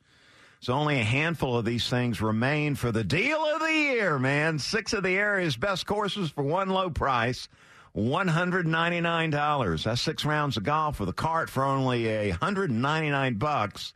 So 0.62 0.72
only 0.72 0.98
a 0.98 1.04
handful 1.04 1.58
of 1.58 1.66
these 1.66 1.90
things 1.90 2.22
remain 2.22 2.76
for 2.76 2.90
the 2.94 3.04
deal 3.04 3.38
of 3.40 3.60
the 3.60 3.74
year, 3.74 4.18
man. 4.18 4.60
Six 4.60 4.94
of 4.94 5.04
the 5.04 5.18
area's 5.18 5.58
best 5.58 5.86
courses 5.86 6.30
for 6.30 6.42
one 6.42 6.70
low 6.70 6.90
price. 6.90 7.50
$199. 7.96 9.84
That's 9.84 10.02
six 10.02 10.26
rounds 10.26 10.58
of 10.58 10.64
golf 10.64 11.00
with 11.00 11.10
a 11.10 11.14
cart 11.14 11.50
for 11.50 11.64
only 11.64 12.08
a 12.08 12.30
199 12.30 13.36
bucks. 13.36 13.94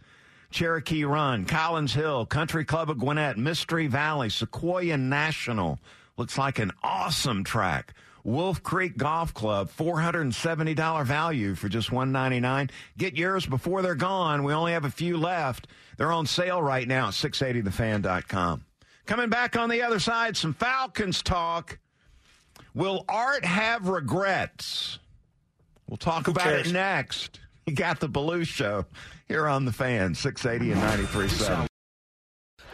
Cherokee 0.49 1.03
Run, 1.03 1.45
Collins 1.45 1.93
Hill, 1.93 2.25
Country 2.25 2.63
Club 2.63 2.89
of 2.89 2.99
Gwinnett, 2.99 3.37
Mystery 3.37 3.87
Valley, 3.87 4.29
Sequoia 4.29 4.97
National. 4.97 5.79
Looks 6.15 6.37
like 6.37 6.59
an 6.59 6.71
awesome 6.83 7.43
track. 7.43 7.93
Wolf 8.23 8.61
Creek 8.61 8.97
Golf 8.97 9.33
Club, 9.33 9.69
$470 9.69 11.05
value 11.05 11.55
for 11.55 11.69
just 11.69 11.91
199. 11.91 12.69
Get 12.97 13.15
yours 13.15 13.45
before 13.45 13.81
they're 13.81 13.95
gone. 13.95 14.43
We 14.43 14.53
only 14.53 14.73
have 14.73 14.83
a 14.83 14.91
few 14.91 15.17
left. 15.17 15.67
They're 15.97 16.11
on 16.11 16.25
sale 16.25 16.61
right 16.61 16.87
now 16.87 17.07
at 17.07 17.13
680thefan.com. 17.13 18.65
Coming 19.05 19.29
back 19.29 19.55
on 19.55 19.69
the 19.69 19.81
other 19.81 19.99
side, 19.99 20.35
some 20.35 20.53
Falcons 20.53 21.23
talk. 21.23 21.79
Will 22.77 23.05
Art 23.10 23.43
have 23.43 23.88
regrets? 23.88 25.00
We'll 25.89 25.98
talk 25.98 26.27
about 26.27 26.43
cares? 26.43 26.67
it 26.67 26.74
next. 26.74 27.39
You 27.65 27.74
got 27.74 28.00
the 28.00 28.07
Belue 28.07 28.48
Show 28.48 28.86
here 29.27 29.46
on 29.46 29.65
the 29.65 29.74
fan, 29.74 30.15
680 30.15 30.72
and 30.72 30.81
93.7. 31.05 31.67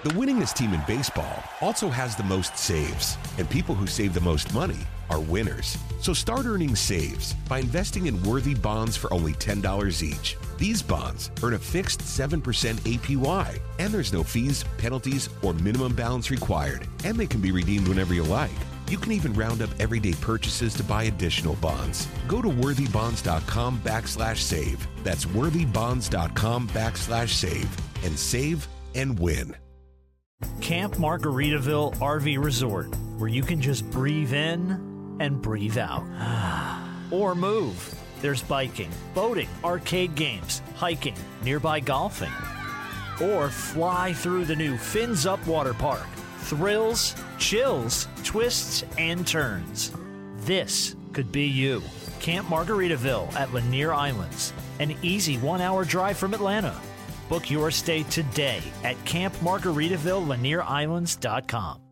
The 0.04 0.10
winningest 0.12 0.54
team 0.54 0.72
in 0.72 0.82
baseball 0.86 1.44
also 1.62 1.90
has 1.90 2.16
the 2.16 2.24
most 2.24 2.60
saves, 2.60 3.18
and 3.40 3.50
people 3.50 3.74
who 3.74 3.88
save 3.88 4.14
the 4.14 4.22
most 4.22 4.54
money 4.54 4.78
are 5.10 5.20
winners. 5.20 5.80
So 6.00 6.14
start 6.14 6.46
earning 6.46 6.76
saves 6.76 7.34
by 7.50 7.58
investing 7.58 8.06
in 8.06 8.22
worthy 8.22 8.54
bonds 8.54 8.96
for 8.96 9.12
only 9.12 9.34
$10 9.34 10.04
each. 10.04 10.38
These 10.60 10.84
bonds 10.84 11.32
earn 11.42 11.56
a 11.56 11.58
fixed 11.58 12.02
7% 12.02 12.40
APY, 12.82 13.60
and 13.80 13.92
there's 13.92 14.14
no 14.14 14.22
fees, 14.22 14.64
penalties, 14.78 15.28
or 15.42 15.54
minimum 15.54 15.96
balance 15.96 16.30
required, 16.30 16.88
and 17.04 17.18
they 17.18 17.26
can 17.26 17.42
be 17.42 17.52
redeemed 17.52 17.88
whenever 17.88 18.14
you 18.14 18.24
like. 18.24 18.52
You 18.94 19.00
can 19.00 19.14
even 19.14 19.34
round 19.34 19.64
up 19.64 19.72
everyday 19.80 20.14
purchases 20.14 20.76
to 20.76 20.84
buy 20.84 21.06
additional 21.06 21.56
bonds. 21.56 22.08
Go 22.28 22.44
to 22.44 22.48
worthybonds.com 22.48 23.80
backslash 23.80 24.38
save. 24.38 24.88
That's 25.04 25.26
worthybonds.com 25.26 26.68
backslash 26.68 27.30
save 27.30 27.76
and 28.04 28.20
save 28.20 28.68
and 28.94 29.18
win. 29.18 29.56
Camp 30.62 30.94
Margaritaville 30.98 31.96
RV 31.96 32.44
Resort, 32.44 32.96
where 33.18 33.30
you 33.30 33.42
can 33.42 33.60
just 33.60 33.90
breathe 33.90 34.32
in 34.32 35.18
and 35.20 35.42
breathe 35.42 35.80
out. 35.80 36.04
or 37.12 37.34
move. 37.34 37.96
There's 38.22 38.44
biking, 38.44 38.92
boating, 39.16 39.50
arcade 39.64 40.14
games, 40.14 40.62
hiking, 40.76 41.16
nearby 41.44 41.80
golfing. 41.80 42.32
Or 43.20 43.50
fly 43.50 44.14
through 44.14 44.46
the 44.46 44.56
new 44.56 44.78
Fins 44.78 45.26
Up 45.26 45.44
Water 45.48 45.74
Park. 45.74 46.06
Thrills, 46.44 47.16
chills, 47.38 48.08
twists, 48.24 48.84
and 48.98 49.28
turns. 49.28 49.92
This 50.38 50.96
could 51.14 51.32
be 51.32 51.46
you. 51.46 51.84
Camp 52.20 52.48
Margaritaville 52.48 53.32
at 53.36 53.54
Lanier 53.54 53.94
Islands, 53.94 54.52
an 54.80 54.96
easy 55.02 55.38
one 55.38 55.62
hour 55.62 55.86
drive 55.86 56.18
from 56.18 56.34
Atlanta. 56.34 56.76
Book 57.30 57.50
your 57.50 57.72
stay 57.72 58.04
today 58.04 58.62
at 58.84 58.98
campmargaritaville.lanierislands.com. 59.06 61.83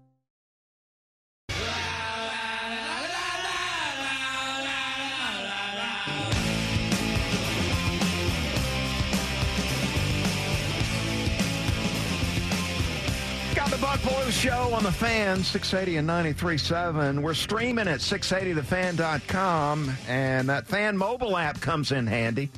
Buck 13.81 13.99
Belue 14.01 14.31
Show 14.31 14.73
on 14.75 14.83
the 14.83 14.91
fan, 14.91 15.43
680 15.43 15.97
and 15.97 16.07
93.7. 16.07 17.19
We're 17.23 17.33
streaming 17.33 17.87
at 17.87 17.99
680thefan.com, 17.99 19.91
and 20.07 20.47
that 20.49 20.67
fan 20.67 20.95
mobile 20.95 21.35
app 21.35 21.59
comes 21.59 21.91
in 21.91 22.05
handy. 22.05 22.51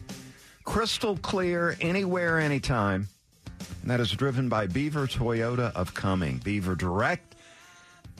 Crystal 0.66 1.16
clear, 1.16 1.78
anywhere, 1.80 2.40
anytime. 2.40 3.08
And 3.82 3.90
that 3.90 4.02
is 4.02 4.12
driven 4.12 4.50
by 4.50 4.68
Beaver 4.68 5.08
Toyota 5.08 5.74
of 5.74 5.94
Cumming. 5.94 6.40
Beaver 6.44 6.76
Direct, 6.76 7.36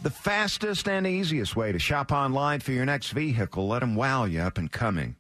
the 0.02 0.10
fastest 0.10 0.88
and 0.88 1.06
easiest 1.06 1.58
way 1.58 1.74
to 1.74 1.80
shop 1.80 2.14
online 2.14 2.62
for 2.62 2.72
your 2.72 2.86
next 2.86 3.10
vehicle. 3.12 3.68
Let 3.68 3.80
them 3.80 3.96
wow 3.96 4.24
you 4.24 4.40
up 4.40 4.58
and 4.58 4.72
coming 4.72 5.18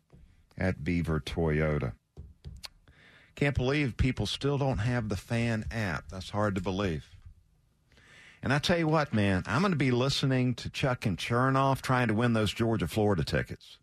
at 0.57 0.85
Beaver 0.85 1.19
Toyota. 1.19 1.91
Can't 3.35 3.55
believe 3.55 3.97
people 3.97 4.25
still 4.25 4.57
don't 4.57 4.77
have 4.77 5.09
the 5.09 5.17
fan 5.17 5.65
app. 5.69 6.05
That's 6.09 6.29
hard 6.29 6.55
to 6.55 6.61
believe. 6.61 7.12
And 8.43 8.51
I 8.51 8.59
tell 8.59 8.77
you 8.77 8.89
what, 8.89 9.13
man, 9.13 9.43
I'm 9.47 9.61
going 9.61 9.71
to 9.71 9.77
be 9.77 9.91
listening 9.91 10.53
to 10.55 10.69
Chuck 10.69 11.05
and 11.05 11.17
Chernoff 11.17 11.81
trying 11.81 12.09
to 12.09 12.13
win 12.13 12.33
those 12.33 12.53
Georgia 12.53 12.89
Florida 12.89 13.23
tickets. 13.23 13.77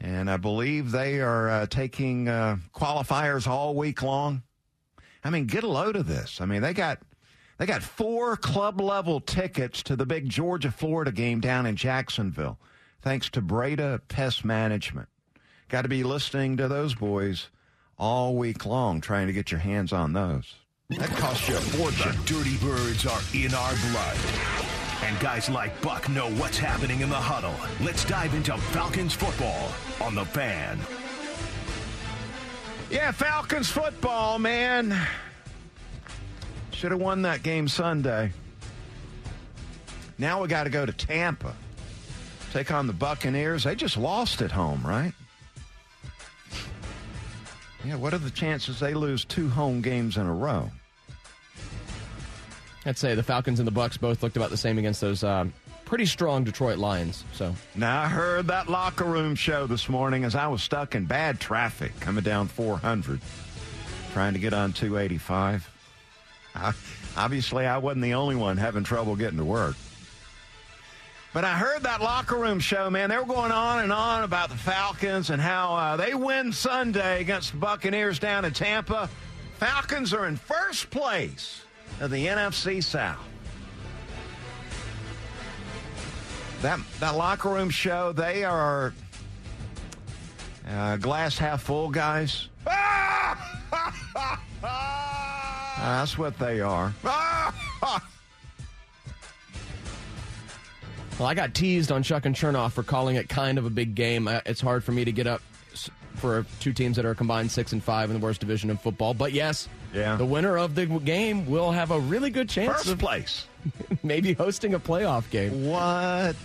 And 0.00 0.30
I 0.30 0.38
believe 0.38 0.90
they 0.90 1.20
are 1.20 1.50
uh, 1.50 1.66
taking 1.66 2.26
uh, 2.26 2.56
qualifiers 2.74 3.46
all 3.46 3.74
week 3.74 4.02
long. 4.02 4.44
I 5.22 5.28
mean, 5.28 5.44
get 5.44 5.62
a 5.62 5.68
load 5.68 5.94
of 5.94 6.06
this. 6.06 6.40
I 6.40 6.46
mean, 6.46 6.62
they 6.62 6.72
got 6.72 7.00
they 7.58 7.66
got 7.66 7.82
four 7.82 8.36
club 8.36 8.80
level 8.80 9.20
tickets 9.20 9.82
to 9.82 9.96
the 9.96 10.06
big 10.06 10.30
Georgia 10.30 10.70
Florida 10.70 11.12
game 11.12 11.40
down 11.40 11.66
in 11.66 11.76
Jacksonville, 11.76 12.58
thanks 13.02 13.28
to 13.30 13.42
Breda 13.42 14.00
Pest 14.08 14.42
Management. 14.44 15.08
Got 15.68 15.82
to 15.82 15.88
be 15.88 16.02
listening 16.02 16.56
to 16.56 16.68
those 16.68 16.94
boys 16.94 17.50
all 17.98 18.36
week 18.36 18.64
long, 18.64 19.02
trying 19.02 19.26
to 19.26 19.34
get 19.34 19.50
your 19.50 19.60
hands 19.60 19.92
on 19.92 20.14
those. 20.14 20.54
That 20.96 21.10
costs 21.10 21.46
you 21.46 21.54
a 21.54 21.60
fortune. 21.60 22.16
The 22.24 22.32
Dirty 22.32 22.56
Birds 22.56 23.04
are 23.04 23.20
in 23.34 23.52
our 23.52 23.74
blood. 23.90 24.16
And 25.04 25.20
guys 25.20 25.50
like 25.50 25.78
Buck 25.82 26.08
know 26.08 26.30
what's 26.36 26.56
happening 26.56 27.02
in 27.02 27.10
the 27.10 27.14
huddle. 27.14 27.54
Let's 27.84 28.06
dive 28.06 28.32
into 28.32 28.56
Falcons 28.56 29.12
football 29.12 29.70
on 30.00 30.14
the 30.14 30.24
fan. 30.24 30.78
Yeah, 32.90 33.12
Falcons 33.12 33.68
football, 33.68 34.38
man. 34.38 34.98
Should 36.70 36.92
have 36.92 37.02
won 37.02 37.20
that 37.20 37.42
game 37.42 37.68
Sunday. 37.68 38.32
Now 40.16 40.40
we 40.40 40.48
got 40.48 40.64
to 40.64 40.70
go 40.70 40.86
to 40.86 40.92
Tampa. 40.92 41.54
Take 42.50 42.70
on 42.72 42.86
the 42.86 42.94
Buccaneers. 42.94 43.64
They 43.64 43.74
just 43.74 43.98
lost 43.98 44.40
at 44.40 44.50
home, 44.50 44.80
right? 44.86 45.12
Yeah, 47.84 47.96
what 47.96 48.14
are 48.14 48.18
the 48.18 48.30
chances 48.30 48.80
they 48.80 48.94
lose 48.94 49.26
two 49.26 49.50
home 49.50 49.82
games 49.82 50.16
in 50.16 50.26
a 50.26 50.32
row? 50.32 50.70
I'd 52.88 52.96
say 52.96 53.14
the 53.14 53.22
Falcons 53.22 53.60
and 53.60 53.66
the 53.66 53.72
Bucks 53.72 53.98
both 53.98 54.22
looked 54.22 54.38
about 54.38 54.48
the 54.48 54.56
same 54.56 54.78
against 54.78 55.02
those 55.02 55.22
um, 55.22 55.52
pretty 55.84 56.06
strong 56.06 56.42
Detroit 56.42 56.78
Lions. 56.78 57.22
So 57.34 57.54
Now, 57.74 58.00
I 58.00 58.08
heard 58.08 58.46
that 58.46 58.70
locker 58.70 59.04
room 59.04 59.34
show 59.34 59.66
this 59.66 59.90
morning 59.90 60.24
as 60.24 60.34
I 60.34 60.46
was 60.46 60.62
stuck 60.62 60.94
in 60.94 61.04
bad 61.04 61.38
traffic 61.38 61.92
coming 62.00 62.24
down 62.24 62.48
400, 62.48 63.20
trying 64.14 64.32
to 64.32 64.38
get 64.38 64.54
on 64.54 64.72
285. 64.72 65.70
I, 66.54 66.72
obviously, 67.14 67.66
I 67.66 67.76
wasn't 67.76 68.04
the 68.04 68.14
only 68.14 68.36
one 68.36 68.56
having 68.56 68.84
trouble 68.84 69.16
getting 69.16 69.36
to 69.38 69.44
work. 69.44 69.76
But 71.34 71.44
I 71.44 71.58
heard 71.58 71.82
that 71.82 72.00
locker 72.00 72.36
room 72.36 72.58
show, 72.58 72.88
man. 72.88 73.10
They 73.10 73.18
were 73.18 73.26
going 73.26 73.52
on 73.52 73.82
and 73.82 73.92
on 73.92 74.24
about 74.24 74.48
the 74.48 74.56
Falcons 74.56 75.28
and 75.28 75.42
how 75.42 75.74
uh, 75.74 75.96
they 75.98 76.14
win 76.14 76.52
Sunday 76.54 77.20
against 77.20 77.52
the 77.52 77.58
Buccaneers 77.58 78.18
down 78.18 78.46
in 78.46 78.54
Tampa. 78.54 79.10
Falcons 79.58 80.14
are 80.14 80.26
in 80.26 80.36
first 80.36 80.88
place 80.88 81.64
of 82.00 82.10
the 82.10 82.26
NFC 82.26 82.82
South. 82.82 83.18
That 86.62 86.80
that 87.00 87.16
locker 87.16 87.48
room 87.50 87.70
show, 87.70 88.12
they 88.12 88.44
are 88.44 88.92
uh, 90.68 90.96
glass 90.96 91.38
half 91.38 91.62
full 91.62 91.88
guys. 91.90 92.48
That's 95.78 96.18
what 96.18 96.36
they 96.38 96.60
are. 96.60 96.92
Well, 101.18 101.26
I 101.26 101.34
got 101.34 101.52
teased 101.54 101.90
on 101.90 102.02
Chuck 102.04 102.26
and 102.26 102.34
Chernoff 102.34 102.72
for 102.72 102.82
calling 102.84 103.16
it 103.16 103.28
kind 103.28 103.58
of 103.58 103.64
a 103.66 103.70
big 103.70 103.94
game. 103.96 104.28
Uh, 104.28 104.40
It's 104.46 104.60
hard 104.60 104.84
for 104.84 104.92
me 104.92 105.04
to 105.04 105.10
get 105.12 105.26
up 105.26 105.40
for 106.14 106.44
two 106.60 106.72
teams 106.72 106.96
that 106.96 107.04
are 107.04 107.14
combined 107.14 107.50
six 107.50 107.72
and 107.72 107.82
five 107.82 108.10
in 108.10 108.18
the 108.20 108.24
worst 108.24 108.40
division 108.40 108.70
in 108.70 108.76
football. 108.76 109.14
But 109.14 109.32
yes, 109.32 109.68
Yeah. 109.92 110.16
the 110.16 110.24
winner 110.26 110.58
of 110.58 110.74
the 110.74 110.86
game 110.86 111.46
will 111.46 111.72
have 111.72 111.90
a 111.90 111.98
really 111.98 112.30
good 112.30 112.48
chance 112.48 112.78
First 112.78 112.88
of 112.88 112.98
place. 112.98 113.46
maybe 114.02 114.34
hosting 114.34 114.74
a 114.74 114.80
playoff 114.80 115.28
game. 115.30 115.66
What? 115.66 116.36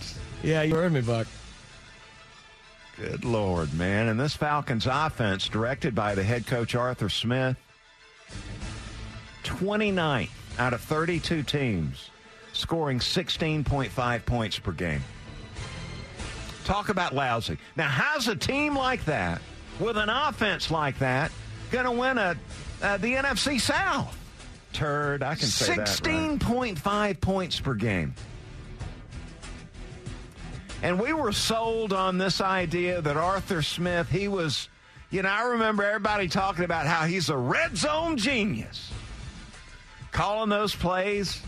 Yeah, 0.42 0.62
you 0.62 0.74
heard 0.74 0.92
me, 0.92 1.00
Buck. 1.00 1.26
Good 2.96 3.24
Lord, 3.24 3.74
man. 3.74 4.08
And 4.08 4.18
this 4.18 4.34
Falcons 4.36 4.86
offense, 4.90 5.48
directed 5.48 5.94
by 5.94 6.14
the 6.14 6.22
head 6.22 6.46
coach 6.46 6.74
Arthur 6.74 7.08
Smith, 7.08 7.56
29 9.42 10.28
out 10.58 10.72
of 10.72 10.80
32 10.80 11.42
teams, 11.42 12.10
scoring 12.52 13.00
16.5 13.00 14.26
points 14.26 14.58
per 14.58 14.72
game. 14.72 15.02
Talk 16.64 16.88
about 16.88 17.14
lousy. 17.14 17.58
Now, 17.76 17.88
how's 17.88 18.28
a 18.28 18.36
team 18.36 18.76
like 18.76 19.04
that, 19.06 19.42
with 19.80 19.96
an 19.96 20.08
offense 20.08 20.70
like 20.70 20.98
that, 21.00 21.30
going 21.70 21.84
to 21.84 21.90
win 21.90 22.16
a, 22.16 22.36
uh, 22.84 22.96
the 22.98 23.14
NFC 23.14 23.60
South? 23.60 24.16
Turd, 24.72 25.22
I 25.22 25.34
can 25.36 25.46
say 25.46 25.76
that. 25.76 25.78
right? 25.78 26.38
16.5 26.40 27.20
points 27.20 27.60
per 27.60 27.74
game. 27.74 28.14
And 30.82 31.00
we 31.00 31.14
were 31.14 31.32
sold 31.32 31.94
on 31.94 32.18
this 32.18 32.42
idea 32.42 33.00
that 33.00 33.16
Arthur 33.16 33.62
Smith, 33.62 34.10
he 34.10 34.28
was, 34.28 34.68
you 35.10 35.22
know, 35.22 35.30
I 35.30 35.44
remember 35.44 35.82
everybody 35.82 36.28
talking 36.28 36.64
about 36.64 36.86
how 36.86 37.06
he's 37.06 37.30
a 37.30 37.36
red 37.36 37.76
zone 37.76 38.18
genius. 38.18 38.92
Calling 40.12 40.50
those 40.50 40.74
plays 40.74 41.40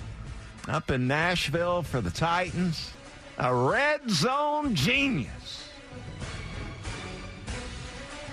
up 0.69 0.91
in 0.91 1.07
Nashville 1.07 1.83
for 1.83 2.01
the 2.01 2.11
Titans. 2.11 2.91
A 3.39 3.55
red 3.55 4.09
zone 4.09 4.75
genius. 4.75 5.69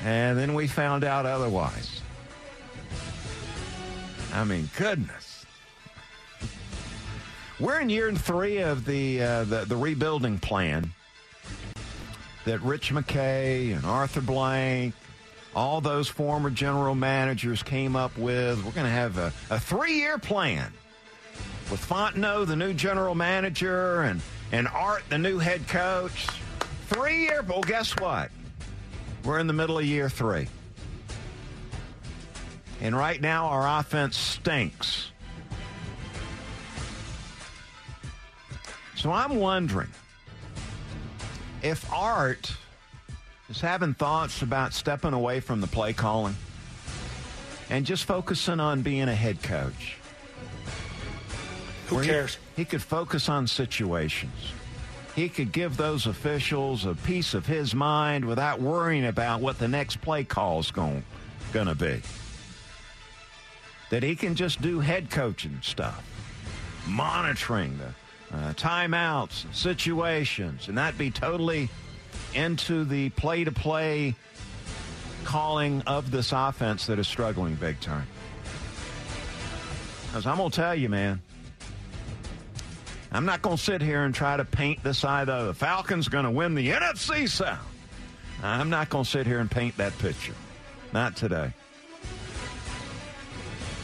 And 0.06 0.38
then 0.38 0.54
we 0.54 0.68
found 0.68 1.04
out 1.04 1.26
otherwise. 1.26 2.03
I 4.34 4.43
mean, 4.43 4.69
goodness. 4.78 5.46
We're 7.60 7.80
in 7.80 7.89
year 7.89 8.12
three 8.13 8.58
of 8.58 8.84
the, 8.84 9.22
uh, 9.22 9.43
the 9.43 9.65
the 9.65 9.78
rebuilding 9.78 10.39
plan 10.39 10.91
that 12.46 12.60
Rich 12.62 12.91
McKay 12.91 13.76
and 13.76 13.86
Arthur 13.86 14.22
Blank, 14.22 14.96
all 15.56 15.80
those 15.80 16.08
former 16.08 16.50
general 16.50 16.96
managers 16.96 17.62
came 17.62 17.96
up 17.96 18.17
with. 18.17 18.58
We're 18.65 18.72
going 18.72 18.88
to 18.88 18.91
have 18.91 19.17
a, 19.17 19.32
a 19.50 19.60
three 19.60 20.00
year 20.00 20.17
plan 20.17 20.74
with 21.69 21.80
Fontenot, 21.88 22.48
the 22.48 22.56
new 22.56 22.74
general 22.74 23.15
manager, 23.15 24.02
and, 24.02 24.19
and 24.52 24.67
Art, 24.67 25.04
the 25.10 25.17
new 25.17 25.38
head 25.38 25.67
coach. 25.67 26.28
Three 26.88 27.22
year, 27.22 27.43
well, 27.48 27.62
guess 27.62 27.96
what? 28.00 28.30
We're 29.24 29.39
in 29.39 29.48
the 29.48 29.54
middle 29.54 29.78
of 29.78 29.86
year 29.86 30.10
three. 30.10 30.48
And 32.84 32.93
right 32.98 33.19
now, 33.19 33.46
our 33.46 33.80
offense 33.80 34.17
stinks. 34.17 35.10
So 38.98 39.10
I'm 39.10 39.38
wondering 39.38 39.89
if 41.62 41.89
Art 41.93 42.52
is 43.50 43.62
having 43.62 43.93
thoughts 43.93 44.41
about 44.41 44.74
stepping 44.74 45.13
away 45.13 45.39
from 45.39 45.62
the 45.62 45.67
play 45.67 45.93
calling 45.93 46.36
and 47.69 47.86
just 47.86 48.04
focusing 48.04 48.60
on 48.60 48.82
being 48.82 49.08
a 49.08 49.15
head 49.15 49.41
coach. 49.41 49.96
Who 51.88 51.96
Where 51.96 52.04
he- 52.04 52.10
cares? 52.10 52.38
He, 52.58 52.65
could 52.65 52.82
focus 52.82 53.30
on 53.30 53.48
situations. 53.48 54.52
He 55.15 55.30
could 55.30 55.54
give 55.54 55.78
those 55.78 56.06
officials 56.06 56.86
a 56.86 56.96
piece 56.96 57.34
of 57.34 57.46
his 57.46 57.74
mind 57.74 58.26
without 58.26 58.60
worrying 58.60 59.06
about 59.06 59.39
what 59.39 59.58
the 59.58 59.69
next 59.69 60.02
play 60.02 60.26
call 60.26 60.60
is 60.60 60.69
going 60.69 61.04
to 61.54 61.76
be. 61.76 62.02
That 63.93 64.01
he 64.01 64.15
can 64.15 64.34
just 64.34 64.60
do 64.60 64.79
head 64.79 65.12
coaching 65.12 65.60
stuff, 65.62 66.03
monitoring 66.88 67.77
the 67.77 68.36
uh, 68.36 68.53
timeouts, 68.53 69.45
situations, 69.53 70.67
and 70.67 70.79
that 70.79 70.97
be 70.97 71.12
totally 71.12 71.69
into 72.34 72.86
the 72.86 73.12
play 73.12 73.43
to 73.43 73.51
play 73.51 74.15
calling 75.25 75.84
of 75.84 76.10
this 76.10 76.32
offense 76.32 76.88
that 76.88 76.97
is 76.97 77.08
struggling 77.08 77.53
big 77.53 77.79
time. 77.82 78.08
Because 80.08 80.25
I'm 80.25 80.38
going 80.38 80.49
to 80.49 80.56
tell 80.56 80.73
you, 80.73 80.89
man, 80.89 81.21
I'm 83.12 83.25
not 83.25 83.43
going 83.43 83.58
to 83.58 83.63
sit 83.63 83.79
here 83.79 84.06
and 84.06 84.15
try 84.15 84.38
to 84.38 84.43
paint 84.43 84.82
this 84.82 85.03
either. 85.03 85.45
The 85.45 85.53
Falcons 85.53 86.08
going 86.08 86.25
to 86.25 86.32
win 86.32 86.56
the 86.56 86.69
NFC 86.69 87.29
South. 87.29 87.60
I'm 88.41 88.71
not 88.71 88.89
going 88.89 89.03
to 89.03 89.10
sit 89.12 89.27
here 89.27 89.38
and 89.38 89.51
paint 89.51 89.77
that 89.77 89.95
picture. 89.99 90.34
Not 90.93 91.15
today. 91.15 91.53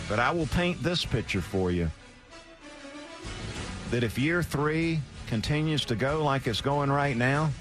But 0.09 0.19
I 0.19 0.31
will 0.31 0.47
paint 0.47 0.81
this 0.81 1.05
picture 1.05 1.39
for 1.39 1.71
you 1.71 1.89
that 3.91 4.03
if 4.03 4.17
year 4.17 4.41
three 4.41 4.99
continues 5.27 5.85
to 5.85 5.95
go 5.95 6.23
like 6.23 6.47
it's 6.47 6.61
going 6.61 6.91
right 6.91 7.15
now, 7.15 7.51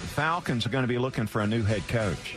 the 0.00 0.08
Falcons 0.08 0.64
are 0.64 0.70
going 0.70 0.84
to 0.84 0.88
be 0.88 0.98
looking 0.98 1.26
for 1.26 1.42
a 1.42 1.46
new 1.46 1.62
head 1.62 1.86
coach. 1.88 2.36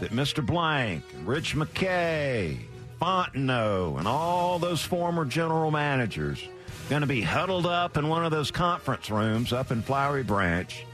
That 0.00 0.10
Mr. 0.10 0.44
Blank, 0.44 1.04
Rich 1.24 1.54
McKay, 1.54 2.58
Fontenot, 3.00 3.98
and 3.98 4.08
all 4.08 4.58
those 4.58 4.82
former 4.82 5.26
general 5.26 5.70
managers 5.70 6.42
going 6.88 7.02
to 7.02 7.06
be 7.06 7.22
huddled 7.22 7.66
up 7.66 7.96
in 7.96 8.08
one 8.08 8.24
of 8.24 8.30
those 8.30 8.50
conference 8.50 9.10
rooms 9.10 9.52
up 9.52 9.70
in 9.70 9.82
Flowery 9.82 10.22
Branch 10.22 10.84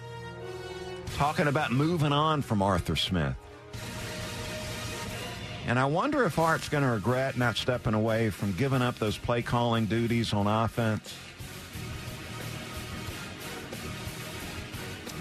talking 1.16 1.48
about 1.48 1.72
moving 1.72 2.12
on 2.12 2.42
from 2.42 2.62
Arthur 2.62 2.96
Smith. 2.96 3.34
And 5.66 5.78
I 5.78 5.84
wonder 5.84 6.24
if 6.24 6.38
Art's 6.38 6.68
going 6.68 6.84
to 6.84 6.90
regret 6.90 7.36
not 7.36 7.56
stepping 7.56 7.94
away 7.94 8.30
from 8.30 8.52
giving 8.52 8.82
up 8.82 8.98
those 8.98 9.18
play 9.18 9.42
calling 9.42 9.86
duties 9.86 10.32
on 10.32 10.46
offense. 10.46 11.14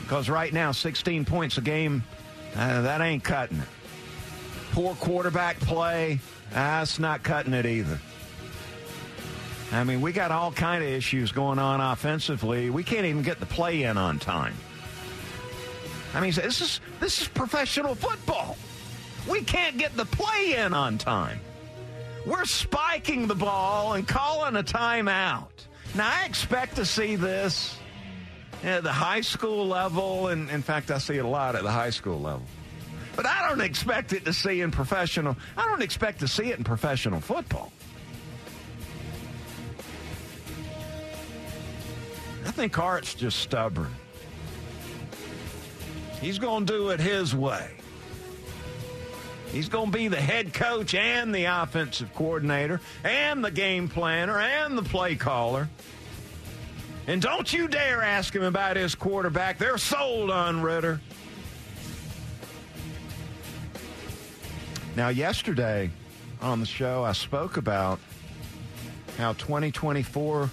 Because 0.01 0.29
right 0.29 0.51
now, 0.51 0.71
16 0.71 1.25
points 1.25 1.57
a 1.57 1.61
game, 1.61 2.03
uh, 2.55 2.81
that 2.81 3.01
ain't 3.01 3.23
cutting 3.23 3.59
it. 3.59 3.67
Poor 4.71 4.95
quarterback 4.95 5.59
play, 5.59 6.19
that's 6.51 6.97
not 6.97 7.21
cutting 7.21 7.53
it 7.53 7.65
either. 7.65 7.99
I 9.71 9.83
mean, 9.83 10.01
we 10.01 10.11
got 10.11 10.31
all 10.31 10.51
kind 10.51 10.83
of 10.83 10.89
issues 10.89 11.31
going 11.31 11.59
on 11.59 11.79
offensively. 11.79 12.71
We 12.71 12.83
can't 12.83 13.05
even 13.05 13.21
get 13.21 13.39
the 13.39 13.45
play 13.45 13.83
in 13.83 13.97
on 13.97 14.17
time. 14.17 14.55
I 16.13 16.21
mean, 16.21 16.31
this 16.31 16.59
is 16.59 16.81
this 16.99 17.21
is 17.21 17.27
professional 17.27 17.93
football. 17.93 18.57
We 19.27 19.41
can't 19.41 19.77
get 19.77 19.95
the 19.95 20.05
play 20.05 20.55
in 20.57 20.73
on 20.73 20.97
time. 20.97 21.39
We're 22.25 22.45
spiking 22.45 23.27
the 23.27 23.35
ball 23.35 23.93
and 23.93 24.07
calling 24.07 24.55
a 24.55 24.63
timeout. 24.63 25.47
Now, 25.95 26.11
I 26.11 26.25
expect 26.25 26.75
to 26.75 26.85
see 26.85 27.15
this 27.15 27.77
at 28.63 28.83
the 28.83 28.91
high 28.91 29.21
school 29.21 29.67
level, 29.67 30.27
and 30.27 30.49
in 30.49 30.61
fact, 30.61 30.91
I 30.91 30.97
see 30.97 31.15
it 31.15 31.25
a 31.25 31.27
lot 31.27 31.55
at 31.55 31.63
the 31.63 31.71
high 31.71 31.89
school 31.89 32.19
level. 32.19 32.43
But 33.15 33.25
I 33.25 33.47
don't 33.49 33.61
expect 33.61 34.13
it 34.13 34.25
to 34.25 34.33
see 34.33 34.61
in 34.61 34.71
professional. 34.71 35.35
I 35.57 35.65
don't 35.67 35.81
expect 35.81 36.19
to 36.19 36.27
see 36.27 36.51
it 36.51 36.57
in 36.57 36.63
professional 36.63 37.19
football. 37.19 37.71
I 42.45 42.51
think 42.51 42.77
Art's 42.77 43.13
just 43.13 43.39
stubborn. 43.39 43.93
He's 46.21 46.39
going 46.39 46.65
to 46.65 46.73
do 46.73 46.89
it 46.89 46.99
his 46.99 47.35
way. 47.35 47.78
He's 49.51 49.67
going 49.67 49.91
to 49.91 49.97
be 49.97 50.07
the 50.07 50.21
head 50.21 50.53
coach 50.53 50.93
and 50.93 51.33
the 51.33 51.45
offensive 51.45 52.13
coordinator 52.13 52.81
and 53.03 53.43
the 53.43 53.51
game 53.51 53.87
planner 53.87 54.39
and 54.39 54.77
the 54.77 54.83
play 54.83 55.15
caller. 55.15 55.67
And 57.07 57.21
don't 57.21 57.51
you 57.51 57.67
dare 57.67 58.03
ask 58.03 58.35
him 58.35 58.43
about 58.43 58.77
his 58.77 58.93
quarterback. 58.93 59.57
They're 59.57 59.79
sold 59.79 60.29
on 60.29 60.61
Ridder. 60.61 61.01
Now, 64.95 65.09
yesterday 65.09 65.89
on 66.41 66.59
the 66.59 66.65
show, 66.67 67.03
I 67.03 67.13
spoke 67.13 67.57
about 67.57 67.99
how 69.17 69.33
2024, 69.33 70.51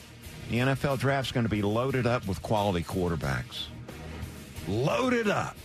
the 0.51 0.59
NFL 0.59 0.99
draft's 0.99 1.33
going 1.33 1.45
to 1.45 1.51
be 1.51 1.63
loaded 1.63 2.07
up 2.07 2.27
with 2.27 2.41
quality 2.41 2.83
quarterbacks. 2.83 3.67
Loaded 4.67 5.29
up. 5.29 5.57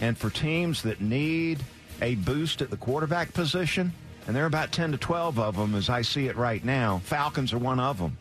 And 0.00 0.16
for 0.16 0.30
teams 0.30 0.82
that 0.82 1.00
need 1.00 1.64
a 2.02 2.16
boost 2.16 2.60
at 2.60 2.68
the 2.68 2.76
quarterback 2.76 3.32
position, 3.32 3.92
and 4.26 4.34
there 4.34 4.42
are 4.42 4.48
about 4.48 4.72
10 4.72 4.92
to 4.92 4.98
12 4.98 5.38
of 5.38 5.56
them 5.56 5.74
as 5.74 5.88
I 5.88 6.02
see 6.02 6.26
it 6.26 6.36
right 6.36 6.62
now, 6.62 7.00
Falcons 7.04 7.52
are 7.52 7.58
one 7.58 7.80
of 7.80 7.98
them. 7.98 8.16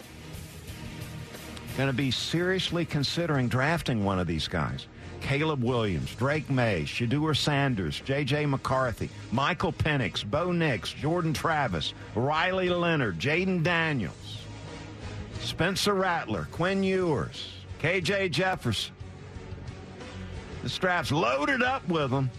Going 1.77 1.89
to 1.89 1.93
be 1.93 2.11
seriously 2.11 2.85
considering 2.85 3.47
drafting 3.47 4.05
one 4.05 4.19
of 4.19 4.27
these 4.27 4.47
guys. 4.47 4.85
Caleb 5.21 5.63
Williams, 5.63 6.13
Drake 6.15 6.49
Maye, 6.49 6.83
Shedeur 6.83 7.35
Sanders, 7.35 8.01
J.J. 8.01 8.45
McCarthy, 8.47 9.09
Michael 9.31 9.73
Penix, 9.73 10.25
Bo 10.25 10.51
Nix, 10.51 10.93
Jordan 10.93 11.33
Travis, 11.33 11.93
Riley 12.15 12.69
Leonard, 12.69 13.19
Jayden 13.19 13.63
Daniels, 13.63 14.39
Spencer 15.39 15.93
Rattler, 15.93 16.47
Quinn 16.51 16.83
Ewers, 16.83 17.49
K.J. 17.79 18.29
Jefferson. 18.29 18.93
The 20.63 20.69
draft's 20.69 21.11
loaded 21.11 21.63
up 21.63 21.87
with 21.87 22.11
them. 22.11 22.29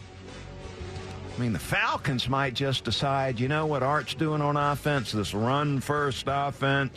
I 1.35 1.41
mean, 1.41 1.53
the 1.53 1.59
Falcons 1.59 2.29
might 2.29 2.55
just 2.55 2.85
decide, 2.85 3.41
you 3.41 3.49
know 3.49 3.65
what 3.67 3.83
Art's 3.83 4.15
doing 4.15 4.43
on 4.43 4.57
offense, 4.57 5.13
this 5.13 5.33
run 5.33 5.81
first 5.81 6.25
offense. 6.27 6.93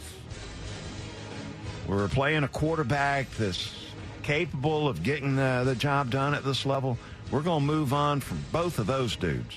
We're 1.88 2.10
playing 2.10 2.44
a 2.44 2.48
quarterback 2.48 3.30
that's 3.32 3.74
capable 4.24 4.90
of 4.90 5.04
getting 5.04 5.36
the, 5.36 5.62
the 5.64 5.76
job 5.76 6.10
done 6.10 6.34
at 6.34 6.44
this 6.44 6.66
level. 6.66 6.98
We're 7.32 7.42
going 7.42 7.62
to 7.62 7.66
move 7.66 7.94
on 7.94 8.20
from 8.20 8.44
both 8.52 8.78
of 8.80 8.88
those 8.88 9.16
dudes. 9.16 9.56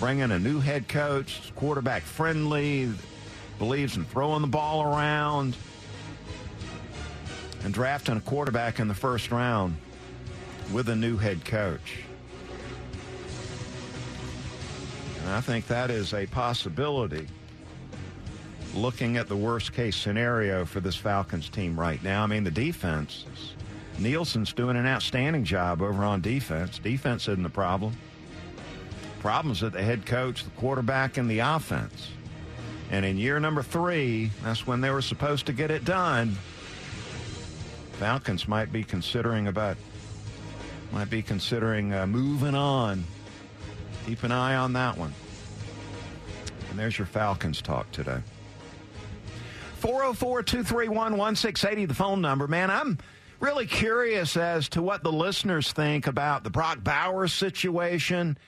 Bring 0.00 0.20
in 0.20 0.30
a 0.30 0.38
new 0.38 0.60
head 0.60 0.88
coach, 0.88 1.52
quarterback 1.56 2.02
friendly, 2.02 2.90
believes 3.58 3.96
in 3.96 4.04
throwing 4.04 4.40
the 4.40 4.48
ball 4.48 4.82
around, 4.82 5.56
and 7.64 7.74
drafting 7.74 8.16
a 8.16 8.20
quarterback 8.20 8.80
in 8.80 8.88
the 8.88 8.94
first 8.94 9.30
round 9.30 9.76
with 10.72 10.88
a 10.88 10.96
new 10.96 11.16
head 11.16 11.44
coach. 11.44 11.98
And 15.24 15.32
I 15.32 15.40
think 15.40 15.66
that 15.68 15.90
is 15.90 16.12
a 16.12 16.26
possibility 16.26 17.26
looking 18.74 19.16
at 19.16 19.26
the 19.26 19.36
worst 19.36 19.72
case 19.72 19.96
scenario 19.96 20.66
for 20.66 20.80
this 20.80 20.96
Falcons 20.96 21.48
team 21.48 21.80
right 21.80 22.02
now. 22.02 22.22
I 22.22 22.26
mean, 22.26 22.44
the 22.44 22.50
defense, 22.50 23.24
Nielsen's 23.98 24.52
doing 24.52 24.76
an 24.76 24.86
outstanding 24.86 25.44
job 25.44 25.80
over 25.80 26.04
on 26.04 26.20
defense. 26.20 26.78
Defense 26.78 27.26
isn't 27.26 27.42
the 27.42 27.48
problem. 27.48 27.96
Problems 29.20 29.62
at 29.62 29.72
the 29.72 29.82
head 29.82 30.04
coach, 30.04 30.44
the 30.44 30.50
quarterback, 30.50 31.16
and 31.16 31.30
the 31.30 31.38
offense. 31.38 32.10
And 32.90 33.06
in 33.06 33.16
year 33.16 33.40
number 33.40 33.62
three, 33.62 34.30
that's 34.42 34.66
when 34.66 34.82
they 34.82 34.90
were 34.90 35.00
supposed 35.00 35.46
to 35.46 35.54
get 35.54 35.70
it 35.70 35.86
done. 35.86 36.36
Falcons 37.92 38.46
might 38.46 38.70
be 38.70 38.84
considering 38.84 39.46
about, 39.46 39.78
might 40.92 41.08
be 41.08 41.22
considering 41.22 41.94
uh, 41.94 42.06
moving 42.06 42.54
on. 42.54 43.04
Keep 44.06 44.22
an 44.22 44.32
eye 44.32 44.56
on 44.56 44.72
that 44.74 44.96
one. 44.96 45.14
And 46.70 46.78
there's 46.78 46.98
your 46.98 47.06
Falcons 47.06 47.62
talk 47.62 47.90
today. 47.92 48.20
404 49.76 50.42
231 50.42 51.16
1680, 51.16 51.86
the 51.86 51.94
phone 51.94 52.20
number. 52.20 52.46
Man, 52.48 52.70
I'm 52.70 52.98
Really 53.44 53.66
curious 53.66 54.38
as 54.38 54.70
to 54.70 54.80
what 54.80 55.02
the 55.02 55.12
listeners 55.12 55.70
think 55.70 56.06
about 56.06 56.44
the 56.44 56.50
Brock 56.50 56.82
Bowers 56.82 57.34
situation. 57.34 58.38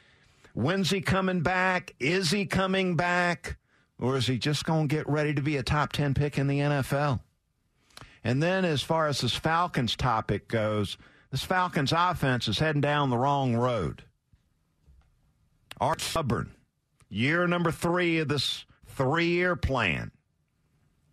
When's 0.55 0.89
he 0.89 1.03
coming 1.03 1.43
back? 1.43 1.95
Is 2.01 2.31
he 2.31 2.47
coming 2.47 2.97
back? 2.97 3.59
Or 3.99 4.17
is 4.17 4.27
he 4.27 4.39
just 4.39 4.65
going 4.65 4.89
to 4.89 4.95
get 4.95 5.07
ready 5.07 5.35
to 5.35 5.43
be 5.43 5.59
a 5.59 5.63
top 5.63 5.93
10 5.93 6.15
pick 6.15 6.39
in 6.39 6.47
the 6.47 6.61
NFL? 6.61 7.21
And 8.25 8.43
then, 8.43 8.65
as 8.65 8.81
far 8.81 9.07
as 9.07 9.21
this 9.21 9.37
Falcons 9.37 9.97
topic 9.97 10.49
goes, 10.49 10.97
this 11.31 11.43
Falcons 11.43 11.93
offense 11.95 12.49
is 12.49 12.59
heading 12.59 12.81
down 12.81 13.11
the 13.11 13.19
wrong 13.19 13.55
road. 13.55 14.03
Art 15.81 16.01
stubborn. 16.01 16.51
Year 17.09 17.47
number 17.47 17.71
three 17.71 18.19
of 18.19 18.29
this 18.29 18.65
three 18.87 19.29
year 19.29 19.57
plan. 19.57 20.11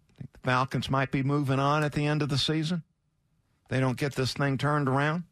I 0.09 0.13
think 0.17 0.31
the 0.31 0.39
Falcons 0.39 0.89
might 0.89 1.11
be 1.11 1.23
moving 1.23 1.59
on 1.59 1.83
at 1.83 1.93
the 1.93 2.05
end 2.05 2.21
of 2.21 2.29
the 2.29 2.37
season. 2.37 2.83
They 3.69 3.79
don't 3.79 3.97
get 3.97 4.15
this 4.15 4.33
thing 4.33 4.57
turned 4.57 4.87
around. 4.87 5.23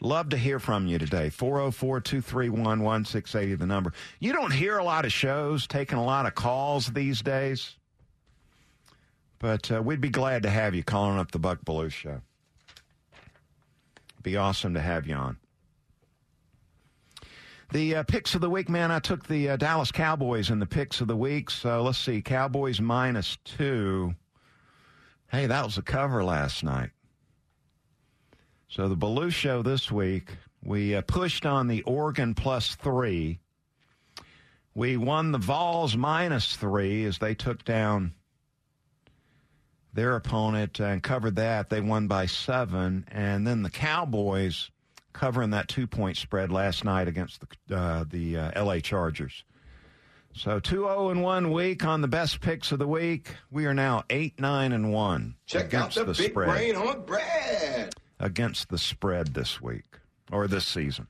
Love 0.00 0.30
to 0.30 0.36
hear 0.38 0.58
from 0.58 0.86
you 0.86 0.98
today. 0.98 1.28
404 1.28 2.00
231 2.00 2.82
1680, 2.82 3.54
the 3.56 3.66
number. 3.66 3.92
You 4.18 4.32
don't 4.32 4.52
hear 4.52 4.78
a 4.78 4.84
lot 4.84 5.04
of 5.04 5.12
shows 5.12 5.66
taking 5.66 5.98
a 5.98 6.04
lot 6.04 6.24
of 6.24 6.34
calls 6.34 6.86
these 6.86 7.20
days, 7.20 7.76
but 9.38 9.70
uh, 9.70 9.82
we'd 9.82 10.00
be 10.00 10.08
glad 10.08 10.44
to 10.44 10.50
have 10.50 10.74
you 10.74 10.82
calling 10.82 11.18
up 11.18 11.32
the 11.32 11.38
Buck 11.38 11.64
Belue 11.66 11.90
Show. 11.90 12.22
It'd 14.14 14.22
be 14.22 14.38
awesome 14.38 14.72
to 14.72 14.80
have 14.80 15.06
you 15.06 15.14
on. 15.14 15.36
The 17.72 17.94
uh, 17.94 18.02
picks 18.02 18.34
of 18.34 18.40
the 18.40 18.50
week, 18.50 18.68
man, 18.68 18.90
I 18.90 18.98
took 18.98 19.28
the 19.28 19.50
uh, 19.50 19.56
Dallas 19.56 19.92
Cowboys 19.92 20.50
in 20.50 20.58
the 20.58 20.66
picks 20.66 21.00
of 21.00 21.06
the 21.06 21.16
week. 21.16 21.50
So 21.50 21.82
let's 21.82 21.98
see, 21.98 22.20
Cowboys 22.20 22.80
minus 22.80 23.38
two. 23.44 24.16
Hey, 25.30 25.46
that 25.46 25.64
was 25.64 25.78
a 25.78 25.82
cover 25.82 26.24
last 26.24 26.64
night. 26.64 26.90
So 28.68 28.88
the 28.88 28.96
Belue 28.96 29.30
Show 29.30 29.62
this 29.62 29.88
week, 29.88 30.36
we 30.64 30.96
uh, 30.96 31.02
pushed 31.02 31.46
on 31.46 31.68
the 31.68 31.82
Oregon 31.82 32.34
plus 32.34 32.74
three. 32.74 33.38
We 34.74 34.96
won 34.96 35.30
the 35.30 35.38
Vols 35.38 35.96
minus 35.96 36.56
three 36.56 37.04
as 37.04 37.18
they 37.18 37.36
took 37.36 37.64
down 37.64 38.14
their 39.92 40.16
opponent 40.16 40.80
and 40.80 41.04
covered 41.04 41.36
that. 41.36 41.70
They 41.70 41.80
won 41.80 42.08
by 42.08 42.26
seven. 42.26 43.06
And 43.12 43.46
then 43.46 43.62
the 43.62 43.70
Cowboys 43.70 44.70
covering 45.12 45.50
that 45.50 45.68
two 45.68 45.86
point 45.86 46.16
spread 46.16 46.50
last 46.50 46.84
night 46.84 47.08
against 47.08 47.42
the, 47.68 47.76
uh, 47.76 48.04
the 48.08 48.36
uh, 48.36 48.64
LA 48.64 48.78
Chargers. 48.80 49.44
So 50.32 50.60
2 50.60 50.76
0 50.76 51.10
and 51.10 51.22
1 51.22 51.50
week 51.50 51.84
on 51.84 52.02
the 52.02 52.08
best 52.08 52.40
picks 52.40 52.70
of 52.70 52.78
the 52.78 52.86
week. 52.86 53.34
We 53.50 53.66
are 53.66 53.74
now 53.74 54.04
8 54.10 54.38
9 54.38 54.72
and 54.72 54.92
1 54.92 55.34
Check 55.46 55.66
against 55.66 55.98
out 55.98 56.06
the, 56.06 56.12
the 56.12 56.22
big 56.22 56.30
spread. 56.30 56.48
brain 56.48 56.76
on 56.76 57.04
Brad. 57.04 57.94
Against 58.20 58.68
the 58.68 58.78
spread 58.78 59.34
this 59.34 59.60
week 59.60 59.98
or 60.30 60.46
this 60.46 60.66
season. 60.66 61.08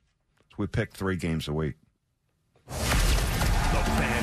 So 0.51 0.55
we 0.59 0.67
pick 0.67 0.95
three 0.95 1.17
games 1.17 1.49
a 1.49 1.53
week. 1.53 1.75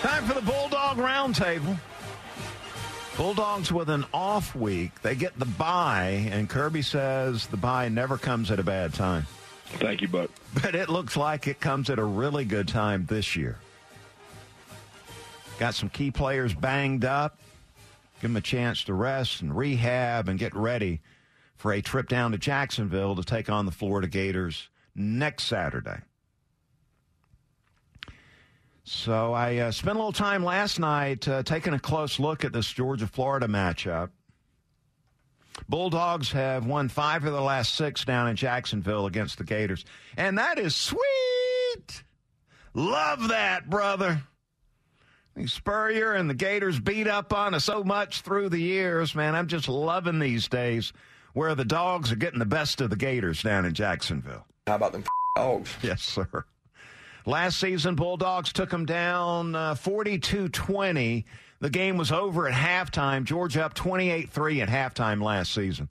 Time 0.00 0.24
for 0.24 0.34
the 0.34 0.40
Bulldog 0.40 0.96
Roundtable. 0.96 1.78
Bulldogs 3.16 3.70
with 3.70 3.90
an 3.90 4.06
off 4.14 4.54
week. 4.54 5.02
They 5.02 5.14
get 5.14 5.38
the 5.38 5.44
bye, 5.44 6.26
and 6.32 6.48
Kirby 6.48 6.80
says 6.80 7.46
the 7.48 7.58
bye 7.58 7.88
never 7.90 8.16
comes 8.16 8.50
at 8.50 8.58
a 8.58 8.62
bad 8.62 8.94
time. 8.94 9.26
Thank 9.66 10.00
you, 10.00 10.08
Buck. 10.08 10.30
But 10.62 10.74
it 10.74 10.88
looks 10.88 11.16
like 11.18 11.46
it 11.46 11.60
comes 11.60 11.90
at 11.90 11.98
a 11.98 12.04
really 12.04 12.46
good 12.46 12.66
time 12.66 13.04
this 13.06 13.36
year. 13.36 13.58
Got 15.58 15.74
some 15.74 15.90
key 15.90 16.10
players 16.10 16.54
banged 16.54 17.04
up. 17.04 17.38
Give 18.22 18.30
them 18.30 18.36
a 18.36 18.40
chance 18.40 18.84
to 18.84 18.94
rest 18.94 19.42
and 19.42 19.54
rehab 19.54 20.28
and 20.28 20.38
get 20.38 20.54
ready 20.54 21.00
for 21.56 21.72
a 21.72 21.82
trip 21.82 22.08
down 22.08 22.32
to 22.32 22.38
Jacksonville 22.38 23.16
to 23.16 23.22
take 23.22 23.50
on 23.50 23.66
the 23.66 23.72
Florida 23.72 24.08
Gators 24.08 24.68
next 24.94 25.44
Saturday. 25.44 25.98
So 28.84 29.32
I 29.32 29.56
uh, 29.58 29.70
spent 29.70 29.96
a 29.96 29.98
little 29.98 30.12
time 30.12 30.44
last 30.44 30.78
night 30.78 31.26
uh, 31.28 31.42
taking 31.42 31.74
a 31.74 31.78
close 31.78 32.18
look 32.18 32.44
at 32.44 32.52
this 32.52 32.72
Georgia 32.72 33.06
Florida 33.06 33.46
matchup. 33.46 34.10
Bulldogs 35.68 36.32
have 36.32 36.66
won 36.66 36.88
five 36.88 37.24
of 37.24 37.32
the 37.32 37.40
last 37.40 37.74
six 37.74 38.04
down 38.04 38.28
in 38.28 38.36
Jacksonville 38.36 39.06
against 39.06 39.38
the 39.38 39.44
Gators. 39.44 39.84
And 40.16 40.38
that 40.38 40.58
is 40.58 40.74
sweet. 40.74 42.02
Love 42.74 43.28
that, 43.28 43.68
brother. 43.68 44.22
Spurrier 45.46 46.12
and 46.12 46.28
the 46.28 46.34
Gators 46.34 46.78
beat 46.78 47.06
up 47.06 47.32
on 47.32 47.54
us 47.54 47.64
so 47.64 47.82
much 47.84 48.22
through 48.22 48.48
the 48.48 48.60
years, 48.60 49.14
man. 49.14 49.34
I'm 49.34 49.46
just 49.46 49.68
loving 49.68 50.18
these 50.18 50.48
days 50.48 50.92
where 51.32 51.54
the 51.54 51.64
dogs 51.64 52.10
are 52.12 52.16
getting 52.16 52.38
the 52.38 52.44
best 52.44 52.80
of 52.80 52.90
the 52.90 52.96
Gators 52.96 53.42
down 53.42 53.64
in 53.64 53.72
Jacksonville. 53.72 54.46
How 54.66 54.74
about 54.74 54.92
them 54.92 55.04
dogs? 55.36 55.74
Yes, 55.82 56.02
sir. 56.02 56.44
Last 57.30 57.60
season, 57.60 57.94
Bulldogs 57.94 58.52
took 58.52 58.70
them 58.70 58.86
down 58.86 59.54
uh, 59.54 59.76
42 59.76 60.48
20. 60.48 61.24
The 61.60 61.70
game 61.70 61.96
was 61.96 62.10
over 62.10 62.48
at 62.48 62.54
halftime. 62.54 63.22
Georgia 63.22 63.64
up 63.64 63.74
28 63.74 64.30
3 64.30 64.62
at 64.62 64.68
halftime 64.68 65.22
last 65.22 65.54
season. 65.54 65.88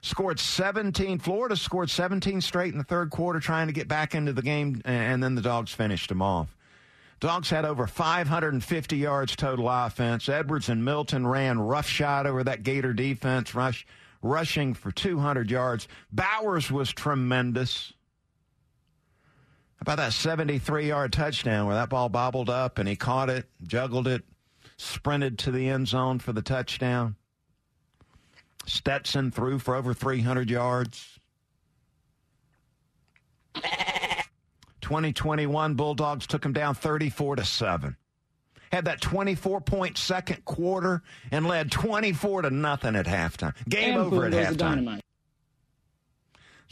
Scored 0.00 0.40
17. 0.40 1.20
Florida 1.20 1.54
scored 1.54 1.90
17 1.90 2.40
straight 2.40 2.72
in 2.72 2.78
the 2.78 2.82
third 2.82 3.10
quarter, 3.10 3.38
trying 3.38 3.68
to 3.68 3.72
get 3.72 3.86
back 3.86 4.16
into 4.16 4.32
the 4.32 4.42
game, 4.42 4.82
and 4.84 5.22
then 5.22 5.36
the 5.36 5.42
Dogs 5.42 5.72
finished 5.72 6.08
them 6.08 6.20
off. 6.20 6.56
Dogs 7.20 7.48
had 7.48 7.64
over 7.64 7.86
550 7.86 8.96
yards 8.96 9.36
total 9.36 9.68
offense. 9.68 10.28
Edwards 10.28 10.68
and 10.68 10.84
Milton 10.84 11.24
ran 11.24 11.60
roughshod 11.60 12.26
over 12.26 12.42
that 12.42 12.64
Gator 12.64 12.92
defense, 12.92 13.54
rush, 13.54 13.86
rushing 14.22 14.74
for 14.74 14.90
200 14.90 15.52
yards. 15.52 15.86
Bowers 16.10 16.68
was 16.68 16.92
tremendous. 16.92 17.92
About 19.82 19.96
that 19.96 20.12
73 20.12 20.86
yard 20.86 21.12
touchdown 21.12 21.66
where 21.66 21.74
that 21.74 21.88
ball 21.88 22.08
bobbled 22.08 22.48
up 22.48 22.78
and 22.78 22.88
he 22.88 22.94
caught 22.94 23.28
it, 23.28 23.46
juggled 23.66 24.06
it, 24.06 24.22
sprinted 24.76 25.40
to 25.40 25.50
the 25.50 25.68
end 25.68 25.88
zone 25.88 26.20
for 26.20 26.32
the 26.32 26.40
touchdown? 26.40 27.16
Stetson 28.64 29.32
threw 29.32 29.58
for 29.58 29.74
over 29.74 29.92
300 29.92 30.48
yards. 30.48 31.18
2021 34.82 35.74
Bulldogs 35.74 36.28
took 36.28 36.44
him 36.44 36.52
down 36.52 36.76
34 36.76 37.34
to 37.36 37.44
7. 37.44 37.96
Had 38.70 38.84
that 38.84 39.00
24 39.00 39.62
point 39.62 39.98
second 39.98 40.44
quarter 40.44 41.02
and 41.32 41.44
led 41.44 41.72
24 41.72 42.42
to 42.42 42.50
nothing 42.50 42.94
at 42.94 43.06
halftime. 43.06 43.52
Game 43.68 43.98
And 43.98 43.98
over 43.98 44.26
at 44.26 44.32
halftime. 44.32 45.00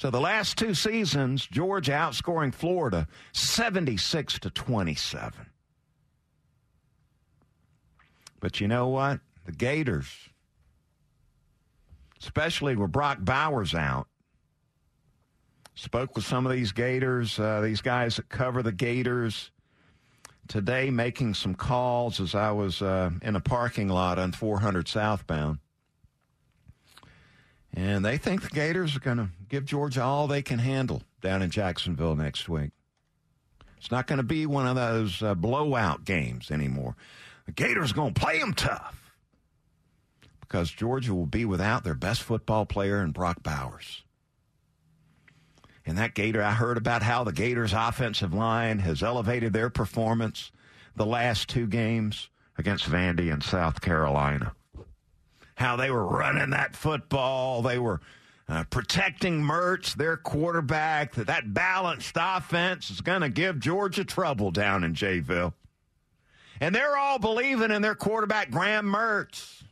So 0.01 0.09
the 0.09 0.19
last 0.19 0.57
two 0.57 0.73
seasons, 0.73 1.47
Georgia 1.47 1.93
outscoring 1.93 2.55
Florida 2.55 3.07
76 3.33 4.39
to 4.39 4.49
27. 4.49 5.45
But 8.41 8.63
you 8.63 8.67
know 8.67 8.89
what? 8.89 9.21
The 9.45 9.53
Gators, 9.53 10.31
especially 12.19 12.77
with 12.77 12.91
Brock 12.91 13.19
Bowers 13.21 13.75
out, 13.75 14.07
spoke 15.75 16.17
with 16.17 16.25
some 16.25 16.47
of 16.47 16.53
these 16.53 16.73
Gators, 16.73 17.39
uh, 17.39 17.61
these 17.61 17.83
guys 17.83 18.17
that 18.17 18.31
cover 18.31 18.63
the 18.63 18.73
Gators 18.73 19.51
today, 20.49 20.89
making 20.89 21.35
some 21.35 21.55
calls 21.55 22.21
as 22.21 22.35
I 22.35 22.53
was 22.53 22.81
uh, 22.81 23.11
in 23.21 23.37
a 23.37 23.41
parking 23.41 23.91
lot 23.91 24.19
on 24.19 24.33
400 24.33 24.89
southbound. 24.89 25.59
And 27.73 28.05
they 28.05 28.17
think 28.17 28.43
the 28.43 28.49
Gators 28.49 28.97
are 28.97 29.01
going 29.01 29.19
to 29.19 29.29
give 29.49 29.65
Georgia 29.65 30.03
all 30.03 30.27
they 30.27 30.43
can 30.43 30.59
handle 30.59 31.03
down 31.21 31.43
in 31.43 31.51
Jacksonville 31.51 32.17
next 32.17 32.49
week. 32.49 32.73
It's 33.77 33.91
not 33.91 34.07
going 34.07 34.19
to 34.19 34.23
be 34.23 34.45
one 34.45 34.67
of 34.67 34.77
those 34.77 35.23
uh, 35.23 35.35
blowout 35.35 36.05
games 36.05 36.51
anymore. 36.51 36.97
The 37.47 37.53
Gators 37.53 37.93
are 37.93 37.95
going 37.95 38.15
to 38.15 38.21
play 38.21 38.39
them 38.39 38.53
tough 38.55 39.15
because 40.41 40.71
Georgia 40.71 41.15
will 41.15 41.27
be 41.27 41.45
without 41.45 41.85
their 41.85 41.95
best 41.95 42.23
football 42.23 42.67
player 42.67 43.03
in 43.03 43.13
Brock 43.13 43.43
Bowers. 43.43 44.03
And 45.87 45.97
that 45.97 46.15
Gator, 46.15 46.43
I 46.43 46.53
heard 46.53 46.77
about 46.77 47.03
how 47.03 47.25
the 47.25 47.33
Gators' 47.33 47.73
offensive 47.73 48.35
line 48.35 48.81
has 48.81 49.03
elevated 49.03 49.53
their 49.53 49.71
performance 49.71 50.51
the 50.95 51.07
last 51.07 51.49
two 51.49 51.67
games 51.67 52.29
against 52.59 52.85
Vandy 52.85 53.33
and 53.33 53.43
South 53.43 53.81
Carolina. 53.81 54.53
How 55.61 55.77
they 55.77 55.91
were 55.91 56.07
running 56.07 56.51
that 56.51 56.75
football. 56.75 57.61
They 57.61 57.79
were 57.79 58.01
uh, 58.49 58.65
protecting 58.71 59.43
Mertz, 59.43 59.95
their 59.95 60.17
quarterback. 60.17 61.15
That 61.15 61.27
that 61.27 61.53
balanced 61.53 62.17
offense 62.19 62.91
is 62.91 63.03
going 63.03 63.21
to 63.21 63.29
give 63.29 63.61
Georgia 63.61 64.05
trouble 64.05 64.51
down 64.51 64.83
in 64.83 64.95
Jayville. 64.95 65.53
And 66.61 66.75
they're 66.75 66.97
all 66.97 67.19
believing 67.19 67.71
in 67.71 67.83
their 67.83 67.95
quarterback, 67.95 68.51
Graham 68.51 68.87
Mertz. 68.87 69.63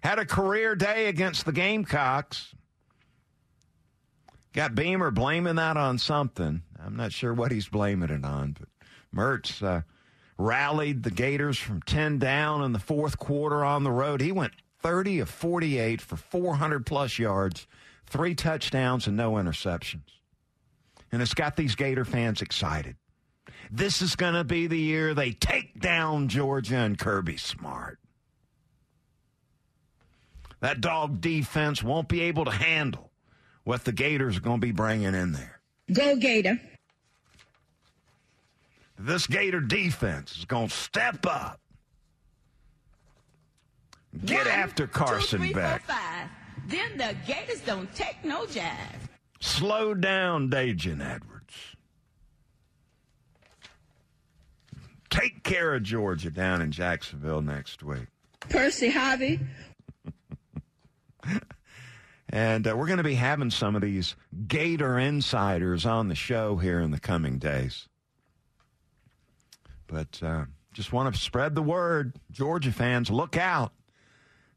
Had 0.00 0.20
a 0.20 0.24
career 0.24 0.76
day 0.76 1.08
against 1.08 1.46
the 1.46 1.52
Gamecocks. 1.52 2.54
Got 4.52 4.76
Beamer 4.76 5.10
blaming 5.10 5.56
that 5.56 5.76
on 5.76 5.98
something. 5.98 6.62
I'm 6.82 6.96
not 6.96 7.12
sure 7.12 7.34
what 7.34 7.50
he's 7.50 7.68
blaming 7.68 8.10
it 8.10 8.24
on, 8.24 8.56
but 8.58 8.68
Mertz 9.14 9.62
uh, 9.62 9.82
rallied 10.38 11.02
the 11.02 11.10
Gators 11.10 11.58
from 11.58 11.82
10 11.82 12.18
down 12.18 12.62
in 12.62 12.72
the 12.72 12.78
fourth 12.78 13.18
quarter 13.18 13.64
on 13.64 13.82
the 13.82 13.90
road. 13.90 14.20
He 14.20 14.30
went 14.30 14.52
30 14.82 15.20
of 15.20 15.28
48 15.28 16.00
for 16.00 16.16
400 16.16 16.86
plus 16.86 17.18
yards, 17.18 17.66
three 18.06 18.34
touchdowns, 18.34 19.06
and 19.06 19.16
no 19.16 19.32
interceptions. 19.32 20.02
And 21.12 21.22
it's 21.22 21.34
got 21.34 21.56
these 21.56 21.74
Gator 21.74 22.04
fans 22.04 22.42
excited. 22.42 22.96
This 23.70 24.02
is 24.02 24.16
going 24.16 24.34
to 24.34 24.44
be 24.44 24.66
the 24.66 24.78
year 24.78 25.14
they 25.14 25.32
take 25.32 25.80
down 25.80 26.28
Georgia 26.28 26.76
and 26.76 26.98
Kirby 26.98 27.36
Smart. 27.36 27.98
That 30.60 30.80
dog 30.80 31.20
defense 31.20 31.82
won't 31.82 32.08
be 32.08 32.22
able 32.22 32.44
to 32.44 32.50
handle 32.50 33.10
what 33.64 33.84
the 33.84 33.92
Gators 33.92 34.36
are 34.36 34.40
going 34.40 34.60
to 34.60 34.66
be 34.66 34.72
bringing 34.72 35.14
in 35.14 35.32
there. 35.32 35.60
Go 35.92 36.16
Gator. 36.16 36.60
This 38.98 39.26
Gator 39.26 39.60
defense 39.60 40.38
is 40.38 40.44
going 40.44 40.68
to 40.68 40.74
step 40.74 41.26
up. 41.26 41.60
Get 44.24 44.46
One, 44.46 44.54
after 44.54 44.86
Carson 44.86 45.38
two, 45.40 45.44
three, 45.46 45.52
four, 45.52 45.62
Beck. 45.62 45.84
five. 45.84 46.28
Then 46.68 46.96
the 46.96 47.14
Gators 47.26 47.60
don't 47.60 47.92
take 47.94 48.24
no 48.24 48.44
jive. 48.46 48.72
Slow 49.40 49.94
down, 49.94 50.50
Dajan 50.50 51.00
Edwards. 51.04 51.54
Take 55.10 55.42
care 55.44 55.74
of 55.74 55.82
Georgia 55.82 56.30
down 56.30 56.60
in 56.60 56.72
Jacksonville 56.72 57.42
next 57.42 57.82
week. 57.82 58.06
Percy 58.40 58.90
Harvin. 58.90 59.46
And 62.28 62.66
uh, 62.66 62.74
we're 62.76 62.86
going 62.88 62.96
to 62.98 63.04
be 63.04 63.14
having 63.14 63.50
some 63.50 63.76
of 63.76 63.82
these 63.82 64.16
Gator 64.48 64.98
insiders 64.98 65.86
on 65.86 66.08
the 66.08 66.16
show 66.16 66.56
here 66.56 66.80
in 66.80 66.90
the 66.90 66.98
coming 66.98 67.38
days. 67.38 67.86
But 69.86 70.20
uh, 70.22 70.46
just 70.72 70.92
want 70.92 71.14
to 71.14 71.20
spread 71.20 71.54
the 71.54 71.62
word. 71.62 72.14
Georgia 72.32 72.72
fans, 72.72 73.10
look 73.10 73.36
out. 73.36 73.72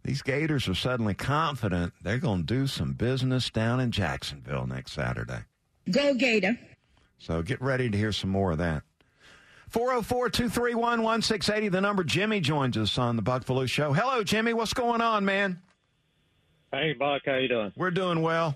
These 0.03 0.21
Gators 0.21 0.67
are 0.67 0.75
suddenly 0.75 1.13
confident 1.13 1.93
they're 2.01 2.17
going 2.17 2.45
to 2.45 2.53
do 2.53 2.67
some 2.67 2.93
business 2.93 3.49
down 3.49 3.79
in 3.79 3.91
Jacksonville 3.91 4.65
next 4.65 4.93
Saturday. 4.93 5.41
Go 5.91 6.13
Gator. 6.13 6.57
So 7.17 7.41
get 7.41 7.62
ready 7.62 7.89
to 7.89 7.97
hear 7.97 8.12
some 8.12 8.29
more 8.29 8.51
of 8.51 8.57
that. 8.59 8.83
404 9.69 10.29
231 10.29 11.03
1680, 11.03 11.69
the 11.69 11.81
number. 11.81 12.03
Jimmy 12.03 12.39
joins 12.39 12.75
us 12.77 12.97
on 12.97 13.15
the 13.15 13.21
Buck 13.21 13.45
Belue 13.45 13.69
Show. 13.69 13.93
Hello, 13.93 14.23
Jimmy. 14.23 14.53
What's 14.53 14.73
going 14.73 15.01
on, 15.01 15.25
man? 15.25 15.62
Hey, 16.71 16.93
Buck, 16.93 17.23
how 17.25 17.35
you 17.35 17.47
doing? 17.47 17.71
We're 17.75 17.91
doing 17.91 18.21
well. 18.21 18.55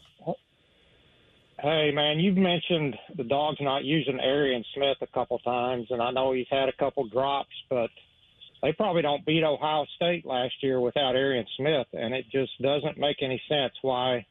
Hey, 1.59 1.91
man, 1.93 2.19
you've 2.19 2.35
mentioned 2.35 2.95
the 3.15 3.23
dog's 3.23 3.61
not 3.61 3.85
using 3.85 4.19
Arian 4.19 4.65
Smith 4.75 4.97
a 5.01 5.07
couple 5.07 5.39
times, 5.39 5.87
and 5.91 6.01
I 6.01 6.11
know 6.11 6.33
he's 6.33 6.47
had 6.49 6.67
a 6.67 6.73
couple 6.73 7.07
drops, 7.07 7.53
but 7.69 7.89
they 8.63 8.71
probably 8.71 9.01
don't 9.01 9.25
beat 9.25 9.43
Ohio 9.43 9.85
State 9.97 10.25
last 10.25 10.53
year 10.63 10.79
without 10.79 11.17
Arian 11.17 11.45
Smith, 11.57 11.85
and 11.91 12.13
it 12.13 12.25
just 12.31 12.53
doesn't 12.61 12.97
make 12.97 13.17
any 13.21 13.39
sense 13.49 13.73
why 13.81 14.25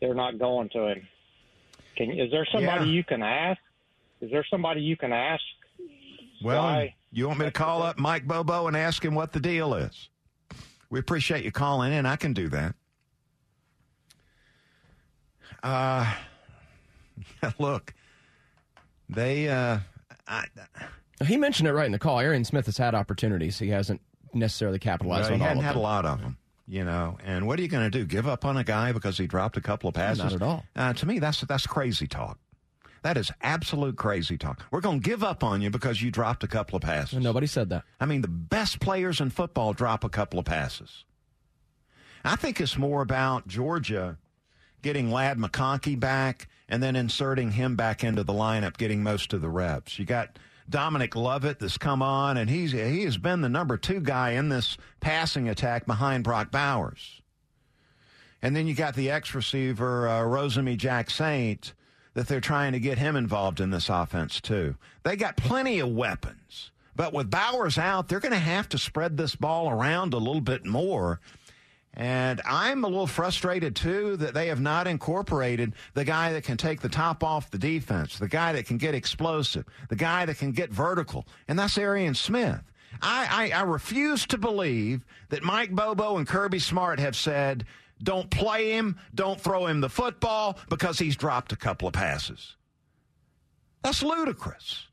they're 0.00 0.14
not 0.14 0.38
going 0.38 0.68
to 0.70 0.86
him. 0.86 1.08
Can 1.96 2.12
is 2.12 2.30
there 2.30 2.46
somebody 2.52 2.86
Yeah. 2.86 2.92
you 2.92 3.02
can 3.04 3.20
ask? 3.22 3.60
Is 4.20 4.30
there 4.30 4.46
somebody 4.48 4.80
you 4.80 4.96
can 4.96 5.12
ask? 5.12 5.42
Well, 6.42 6.62
why? 6.62 6.94
you 7.10 7.26
want 7.26 7.40
me 7.40 7.46
to 7.46 7.50
call 7.50 7.82
up 7.82 7.98
Mike 7.98 8.28
Bobo 8.28 8.68
and 8.68 8.76
ask 8.76 9.04
him 9.04 9.16
what 9.16 9.32
the 9.32 9.40
deal 9.40 9.74
is? 9.74 10.08
We 10.88 11.00
appreciate 11.00 11.44
you 11.44 11.50
calling 11.50 11.92
in. 11.92 12.06
I 12.06 12.14
can 12.14 12.32
do 12.32 12.48
that. 12.50 12.74
Uh, 15.64 16.14
look, 17.58 17.92
they, 19.08 19.48
uh, 19.48 19.80
I, 20.28 20.44
He 21.26 21.36
mentioned 21.36 21.68
it 21.68 21.72
right 21.72 21.86
in 21.86 21.92
the 21.92 21.98
call. 21.98 22.20
Arian 22.20 22.44
Smith 22.44 22.66
has 22.66 22.78
had 22.78 22.94
opportunities. 22.94 23.58
He 23.58 23.68
hasn't 23.68 24.00
necessarily 24.32 24.78
capitalized 24.78 25.30
on 25.30 25.38
he 25.38 25.42
all 25.42 25.48
hadn't 25.48 25.58
of 25.62 25.64
had 25.64 25.76
a 25.76 25.80
lot 25.80 26.04
of 26.04 26.20
them, 26.20 26.36
you 26.66 26.84
know. 26.84 27.18
And 27.24 27.46
what 27.46 27.58
are 27.58 27.62
you 27.62 27.68
going 27.68 27.90
to 27.90 27.98
do? 27.98 28.04
Give 28.04 28.28
up 28.28 28.44
on 28.44 28.56
a 28.56 28.64
guy 28.64 28.92
because 28.92 29.18
he 29.18 29.26
dropped 29.26 29.56
a 29.56 29.60
couple 29.60 29.88
of 29.88 29.94
passes? 29.94 30.24
Not 30.24 30.32
at 30.34 30.42
all. 30.42 30.64
Uh, 30.76 30.92
to 30.92 31.06
me, 31.06 31.18
that's 31.18 31.40
that's 31.42 31.66
crazy 31.66 32.06
talk. 32.06 32.38
That 33.02 33.16
is 33.16 33.30
absolute 33.42 33.96
crazy 33.96 34.36
talk. 34.36 34.64
We're 34.70 34.80
going 34.80 35.00
to 35.00 35.08
give 35.08 35.22
up 35.22 35.44
on 35.44 35.62
you 35.62 35.70
because 35.70 36.02
you 36.02 36.10
dropped 36.10 36.42
a 36.44 36.48
couple 36.48 36.76
of 36.76 36.82
passes. 36.82 37.14
And 37.14 37.24
nobody 37.24 37.46
said 37.46 37.70
that. 37.70 37.84
I 38.00 38.06
mean, 38.06 38.22
the 38.22 38.28
best 38.28 38.80
players 38.80 39.20
in 39.20 39.30
football 39.30 39.72
drop 39.72 40.04
a 40.04 40.08
couple 40.08 40.38
of 40.38 40.44
passes. 40.44 41.04
I 42.24 42.36
think 42.36 42.60
it's 42.60 42.76
more 42.76 43.00
about 43.00 43.46
Georgia 43.46 44.18
getting 44.82 45.10
Ladd 45.10 45.38
McConkey 45.38 45.98
back 45.98 46.48
and 46.68 46.82
then 46.82 46.96
inserting 46.96 47.52
him 47.52 47.76
back 47.76 48.04
into 48.04 48.22
the 48.22 48.32
lineup, 48.32 48.76
getting 48.76 49.02
most 49.02 49.32
of 49.32 49.40
the 49.40 49.48
reps. 49.48 49.98
You 49.98 50.04
got 50.04 50.38
Dominic 50.68 51.16
Lovett 51.16 51.58
that's 51.58 51.78
come 51.78 52.02
on, 52.02 52.36
and 52.36 52.50
he's 52.50 52.72
he 52.72 53.04
has 53.04 53.16
been 53.16 53.40
the 53.40 53.48
number 53.48 53.76
two 53.76 54.00
guy 54.00 54.30
in 54.32 54.48
this 54.48 54.76
passing 55.00 55.48
attack 55.48 55.86
behind 55.86 56.24
Brock 56.24 56.50
Bowers. 56.50 57.22
And 58.42 58.54
then 58.54 58.66
you 58.66 58.74
got 58.74 58.94
the 58.94 59.10
ex 59.10 59.34
receiver, 59.34 60.08
uh, 60.08 60.76
Jack 60.76 61.10
Saint, 61.10 61.74
that 62.14 62.28
they're 62.28 62.40
trying 62.40 62.72
to 62.72 62.80
get 62.80 62.98
him 62.98 63.16
involved 63.16 63.60
in 63.60 63.70
this 63.70 63.88
offense, 63.88 64.40
too. 64.40 64.76
They 65.02 65.16
got 65.16 65.36
plenty 65.36 65.80
of 65.80 65.88
weapons. 65.88 66.70
But 66.94 67.12
with 67.12 67.30
Bowers 67.30 67.78
out, 67.78 68.08
they're 68.08 68.18
going 68.20 68.32
to 68.32 68.38
have 68.38 68.68
to 68.70 68.78
spread 68.78 69.16
this 69.16 69.36
ball 69.36 69.70
around 69.70 70.14
a 70.14 70.18
little 70.18 70.40
bit 70.40 70.66
more. 70.66 71.20
And 71.98 72.40
I'm 72.46 72.84
a 72.84 72.86
little 72.86 73.08
frustrated, 73.08 73.74
too, 73.74 74.16
that 74.18 74.32
they 74.32 74.46
have 74.46 74.60
not 74.60 74.86
incorporated 74.86 75.74
the 75.94 76.04
guy 76.04 76.32
that 76.32 76.44
can 76.44 76.56
take 76.56 76.80
the 76.80 76.88
top 76.88 77.24
off 77.24 77.50
the 77.50 77.58
defense, 77.58 78.20
the 78.20 78.28
guy 78.28 78.52
that 78.52 78.66
can 78.66 78.78
get 78.78 78.94
explosive, 78.94 79.64
the 79.88 79.96
guy 79.96 80.24
that 80.24 80.38
can 80.38 80.52
get 80.52 80.70
vertical. 80.70 81.26
And 81.48 81.58
that's 81.58 81.76
Arian 81.76 82.14
Smith. 82.14 82.60
I, 83.02 83.50
I, 83.52 83.58
I 83.58 83.62
refuse 83.62 84.26
to 84.28 84.38
believe 84.38 85.04
that 85.30 85.42
Mike 85.42 85.72
Bobo 85.72 86.18
and 86.18 86.26
Kirby 86.26 86.60
Smart 86.60 87.00
have 87.00 87.16
said, 87.16 87.64
don't 88.00 88.30
play 88.30 88.70
him, 88.70 88.96
don't 89.14 89.40
throw 89.40 89.66
him 89.66 89.80
the 89.80 89.88
football 89.88 90.56
because 90.68 91.00
he's 91.00 91.16
dropped 91.16 91.52
a 91.52 91.56
couple 91.56 91.88
of 91.88 91.94
passes. 91.94 92.56
That's 93.82 94.04
ludicrous. 94.04 94.87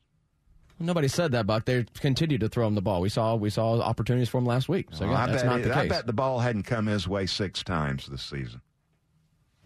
Nobody 0.78 1.08
said 1.08 1.32
that, 1.32 1.46
Buck. 1.46 1.64
They 1.64 1.86
continued 2.00 2.40
to 2.42 2.48
throw 2.48 2.66
him 2.66 2.74
the 2.74 2.82
ball. 2.82 3.00
We 3.00 3.08
saw 3.08 3.34
we 3.34 3.48
saw 3.50 3.80
opportunities 3.80 4.28
for 4.28 4.38
him 4.38 4.44
last 4.46 4.68
week. 4.68 4.88
So 4.92 5.06
Well, 5.06 5.14
yeah, 5.14 5.22
I, 5.22 5.26
that's 5.26 5.42
bet 5.42 5.50
not 5.50 5.60
it- 5.60 5.64
the 5.68 5.76
I 5.78 5.88
bet 5.88 6.06
the 6.06 6.12
ball 6.12 6.40
hadn't 6.40 6.64
come 6.64 6.86
his 6.86 7.08
way 7.08 7.24
six 7.26 7.62
times 7.62 8.06
this 8.06 8.22
season. 8.22 8.60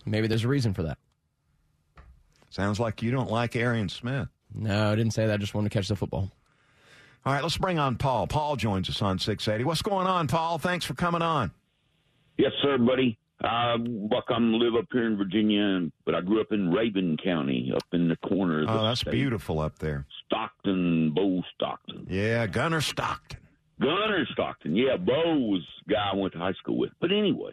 Maybe 0.07 0.29
there's 0.29 0.45
a 0.45 0.49
reason 0.49 0.73
for 0.73 0.83
that. 0.85 0.99
Sounds 2.51 2.81
like 2.81 3.03
you 3.03 3.11
don't 3.11 3.31
like 3.31 3.55
Arian 3.57 3.89
Smith. 3.89 4.29
No, 4.55 4.91
I 4.91 4.95
didn't 4.97 5.13
say 5.13 5.27
that. 5.27 5.35
I 5.35 5.37
just 5.37 5.55
wanted 5.55 5.71
to 5.71 5.79
catch 5.79 5.89
the 5.89 5.97
football. 5.97 6.31
All 7.25 7.33
right, 7.33 7.43
let's 7.43 7.59
bring 7.59 7.79
on 7.79 7.97
Paul. 7.97 8.27
Paul 8.27 8.57
joins 8.57 8.89
us 8.89 9.03
on 9.03 9.19
680. 9.19 9.65
What's 9.65 9.83
going 9.83 10.07
on, 10.07 10.27
Paul? 10.27 10.59
Thanks 10.59 10.85
for 10.85 10.95
coming 10.95 11.23
on. 11.23 11.51
Yes, 12.39 12.53
sir, 12.63 12.79
buddy. 12.79 13.19
Uh, 13.43 13.79
Buck, 13.79 14.25
I'm 14.29 14.53
live 14.53 14.75
up 14.79 14.87
here 14.93 15.07
in 15.07 15.17
Virginia, 15.17 15.91
but 16.05 16.15
I 16.15 16.21
grew 16.21 16.41
up 16.43 16.53
in 16.53 16.71
Rabun 16.71 17.23
County, 17.23 17.73
up 17.75 17.83
in 17.93 18.09
the 18.09 18.17
corner 18.17 18.61
of 18.63 18.67
the 18.67 18.73
Oh, 18.79 18.83
that's 18.85 19.01
state. 19.01 19.13
beautiful 19.13 19.61
up 19.61 19.79
there. 19.79 20.05
Stockton, 20.27 21.13
Bo 21.15 21.43
Stockton. 21.55 22.07
Yeah, 22.11 22.47
Gunner 22.47 22.83
Stockton. 22.83 23.39
Gunner 23.81 24.27
Stockton. 24.33 24.77
Yeah, 24.77 24.97
Bo 24.99 25.39
was 25.39 25.63
the 25.87 25.95
guy 25.95 26.11
I 26.13 26.17
went 26.17 26.35
to 26.35 26.39
high 26.39 26.53
school 26.53 26.77
with. 26.77 26.91
But 27.01 27.13
anyway, 27.13 27.53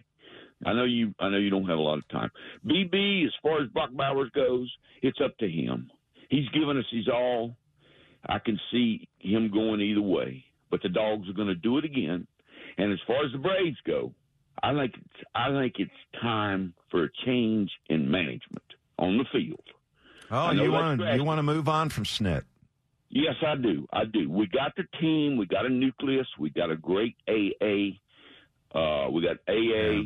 I 0.65 0.73
know 0.73 0.84
you. 0.84 1.13
I 1.21 1.30
know 1.30 1.38
you 1.38 1.50
don't 1.50 1.67
have 1.69 1.78
a 1.78 1.82
lot 1.82 2.00
of 2.00 2.08
time. 2.10 2.32
BB, 2.65 3.26
as 3.26 3.32
far 3.41 3.62
as 3.62 3.69
Brock 3.69 3.91
Bowers 3.93 4.30
goes, 4.36 4.69
it's 5.02 5.19
up 5.23 5.38
to 5.38 5.47
him. 5.50 5.89
He's 6.30 6.50
given 6.50 6.78
us 6.78 6.86
his 6.91 7.08
all. 7.08 7.56
I 8.28 8.39
can 8.39 8.60
see 8.71 9.08
him 9.19 9.50
going 9.54 9.80
either 9.80 10.02
way, 10.02 10.43
but 10.69 10.82
the 10.84 10.89
dogs 10.89 11.30
are 11.30 11.34
going 11.34 11.47
to 11.47 11.56
do 11.56 11.78
it 11.78 11.86
again. 11.86 12.28
And 12.78 12.91
as 12.91 13.00
far 13.08 13.23
as 13.26 13.32
the 13.32 13.38
Braves 13.38 13.78
go, 13.86 14.13
I 14.63 14.74
think 14.74 14.93
it's, 14.96 15.24
I 15.36 15.50
think 15.52 15.74
it's 15.78 15.91
time 16.22 16.73
for 16.90 17.06
a 17.06 17.10
change 17.25 17.69
in 17.90 18.10
management 18.10 18.63
on 18.98 19.17
the 19.17 19.25
field. 19.32 19.60
Oh, 20.29 20.52
you 20.52 20.71
want 20.71 21.00
to 21.00 21.15
you 21.15 21.23
want 21.23 21.38
to 21.40 21.44
move 21.44 21.69
on 21.69 21.90
from 21.90 22.04
Snit? 22.04 22.44
Yes, 23.10 23.36
I 23.46 23.56
do. 23.56 23.88
I 23.94 24.04
do. 24.06 24.29
We 24.29 24.48
got 24.48 24.75
the 24.75 24.84
team. 25.00 25.38
We 25.38 25.46
got 25.46 25.65
a 25.65 25.69
nucleus. 25.69 26.27
We 26.38 26.50
got 26.50 26.69
a 26.69 26.75
great 26.75 27.15
AA. 27.29 27.96
Uh, 28.77 29.10
we 29.10 29.21
got 29.21 29.38
AA. 29.48 30.02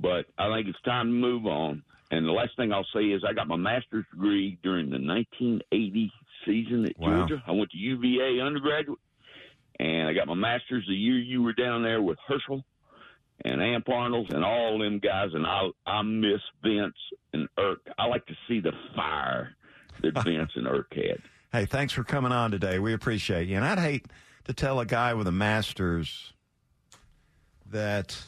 But 0.00 0.26
I 0.38 0.54
think 0.54 0.68
it's 0.68 0.80
time 0.82 1.06
to 1.08 1.12
move 1.12 1.46
on. 1.46 1.82
And 2.12 2.26
the 2.26 2.30
last 2.32 2.50
thing 2.56 2.72
I'll 2.72 2.86
say 2.94 3.04
is 3.06 3.22
I 3.28 3.32
got 3.32 3.48
my 3.48 3.56
master's 3.56 4.04
degree 4.12 4.58
during 4.62 4.86
the 4.90 4.98
1980 4.98 6.12
season 6.46 6.84
at 6.86 6.98
Wow. 6.98 7.26
Georgia. 7.26 7.42
I 7.46 7.52
went 7.52 7.70
to 7.70 7.78
UVA 7.78 8.40
undergraduate, 8.40 8.98
and 9.80 10.08
I 10.08 10.12
got 10.12 10.28
my 10.28 10.34
master's 10.34 10.84
the 10.86 10.94
year 10.94 11.18
you 11.18 11.42
were 11.42 11.54
down 11.54 11.82
there 11.82 12.02
with 12.02 12.18
Herschel. 12.28 12.64
And 13.44 13.60
Amp 13.60 13.88
Arnold 13.88 14.32
and 14.32 14.44
all 14.44 14.78
them 14.78 14.98
guys, 15.00 15.30
and 15.34 15.46
I 15.46 15.68
I 15.86 16.02
miss 16.02 16.40
Vince 16.62 16.94
and 17.32 17.48
Erk. 17.58 17.78
I 17.98 18.06
like 18.06 18.24
to 18.26 18.34
see 18.46 18.60
the 18.60 18.72
fire 18.94 19.56
that 20.02 20.14
Vince 20.24 20.52
and 20.54 20.66
Erk 20.66 20.94
had. 20.94 21.22
Hey, 21.52 21.66
thanks 21.66 21.92
for 21.92 22.04
coming 22.04 22.32
on 22.32 22.50
today. 22.50 22.78
We 22.78 22.92
appreciate 22.94 23.48
you. 23.48 23.56
And 23.56 23.64
I'd 23.64 23.78
hate 23.78 24.06
to 24.44 24.54
tell 24.54 24.80
a 24.80 24.86
guy 24.86 25.14
with 25.14 25.26
a 25.26 25.32
master's 25.32 26.32
that 27.70 28.22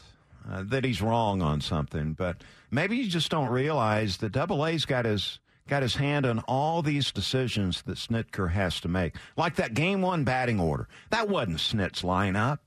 uh, 0.49 0.63
that 0.67 0.83
he's 0.83 1.01
wrong 1.01 1.41
on 1.41 1.61
something, 1.61 2.13
but 2.13 2.43
maybe 2.69 2.97
you 2.97 3.07
just 3.07 3.31
don't 3.31 3.49
realize 3.49 4.17
that 4.17 4.31
Double 4.31 4.65
A's 4.65 4.85
got 4.85 5.05
his 5.05 5.39
got 5.67 5.81
his 5.81 5.95
hand 5.95 6.25
on 6.25 6.39
all 6.47 6.81
these 6.83 7.11
decisions 7.11 7.81
that 7.83 7.97
Snitker 7.97 8.51
has 8.51 8.79
to 8.81 8.87
make, 8.87 9.15
like 9.35 9.55
that 9.55 9.73
game 9.73 10.01
one 10.01 10.23
batting 10.23 10.59
order. 10.59 10.87
That 11.09 11.27
wasn't 11.29 11.59
Snit's 11.59 12.03
lineup. 12.03 12.59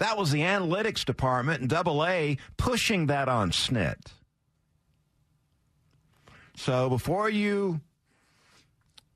That 0.00 0.16
was 0.16 0.30
the 0.32 0.40
analytics 0.40 1.04
department 1.04 1.60
and 1.60 1.68
Double 1.68 2.04
A 2.04 2.38
pushing 2.56 3.06
that 3.06 3.28
on 3.28 3.50
Snit. 3.50 3.98
So 6.56 6.88
before 6.88 7.28
you 7.28 7.80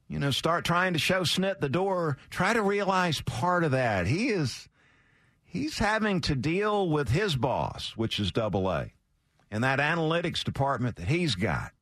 you 0.08 0.18
know, 0.18 0.30
start 0.30 0.64
trying 0.64 0.92
to 0.92 0.98
show 0.98 1.22
Snit 1.22 1.60
the 1.60 1.68
door, 1.70 2.18
try 2.28 2.52
to 2.52 2.62
realize 2.62 3.22
part 3.22 3.64
of 3.64 3.70
that. 3.70 4.06
He 4.06 4.28
is 4.28 4.68
he's 5.42 5.78
having 5.78 6.20
to 6.22 6.34
deal 6.34 6.88
with 6.88 7.08
his 7.08 7.34
boss, 7.34 7.94
which 7.96 8.20
is 8.20 8.30
double 8.30 8.70
A, 8.70 8.92
and 9.50 9.64
that 9.64 9.78
analytics 9.78 10.44
department 10.44 10.96
that 10.96 11.08
he's 11.08 11.34
got. 11.34 11.72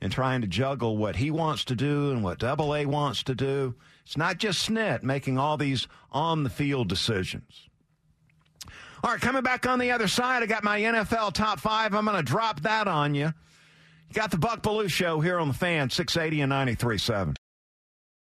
And 0.00 0.12
trying 0.12 0.42
to 0.42 0.46
juggle 0.46 0.96
what 0.96 1.16
he 1.16 1.30
wants 1.30 1.64
to 1.66 1.76
do 1.76 2.10
and 2.10 2.22
what 2.22 2.38
double 2.38 2.74
A 2.74 2.84
wants 2.84 3.22
to 3.22 3.34
do. 3.34 3.76
It's 4.04 4.16
not 4.16 4.38
just 4.38 4.68
Snit 4.68 5.02
making 5.02 5.38
all 5.38 5.56
these 5.56 5.86
on 6.10 6.44
the 6.44 6.50
field 6.50 6.88
decisions. 6.88 7.68
All 9.04 9.10
right, 9.10 9.20
coming 9.20 9.42
back 9.42 9.66
on 9.66 9.78
the 9.78 9.90
other 9.90 10.06
side, 10.06 10.42
I 10.42 10.46
got 10.46 10.62
my 10.62 10.80
NFL 10.80 11.32
top 11.32 11.58
five. 11.58 11.94
I'm 11.94 12.04
going 12.04 12.16
to 12.16 12.22
drop 12.22 12.60
that 12.60 12.86
on 12.86 13.14
you. 13.14 13.32
You 14.08 14.14
got 14.14 14.30
the 14.30 14.38
Buck 14.38 14.62
Belue 14.62 14.88
Show 14.88 15.20
here 15.20 15.38
on 15.38 15.48
the 15.48 15.54
fan, 15.54 15.90
680 15.90 16.42
and 16.42 16.52
93.7. 16.52 17.34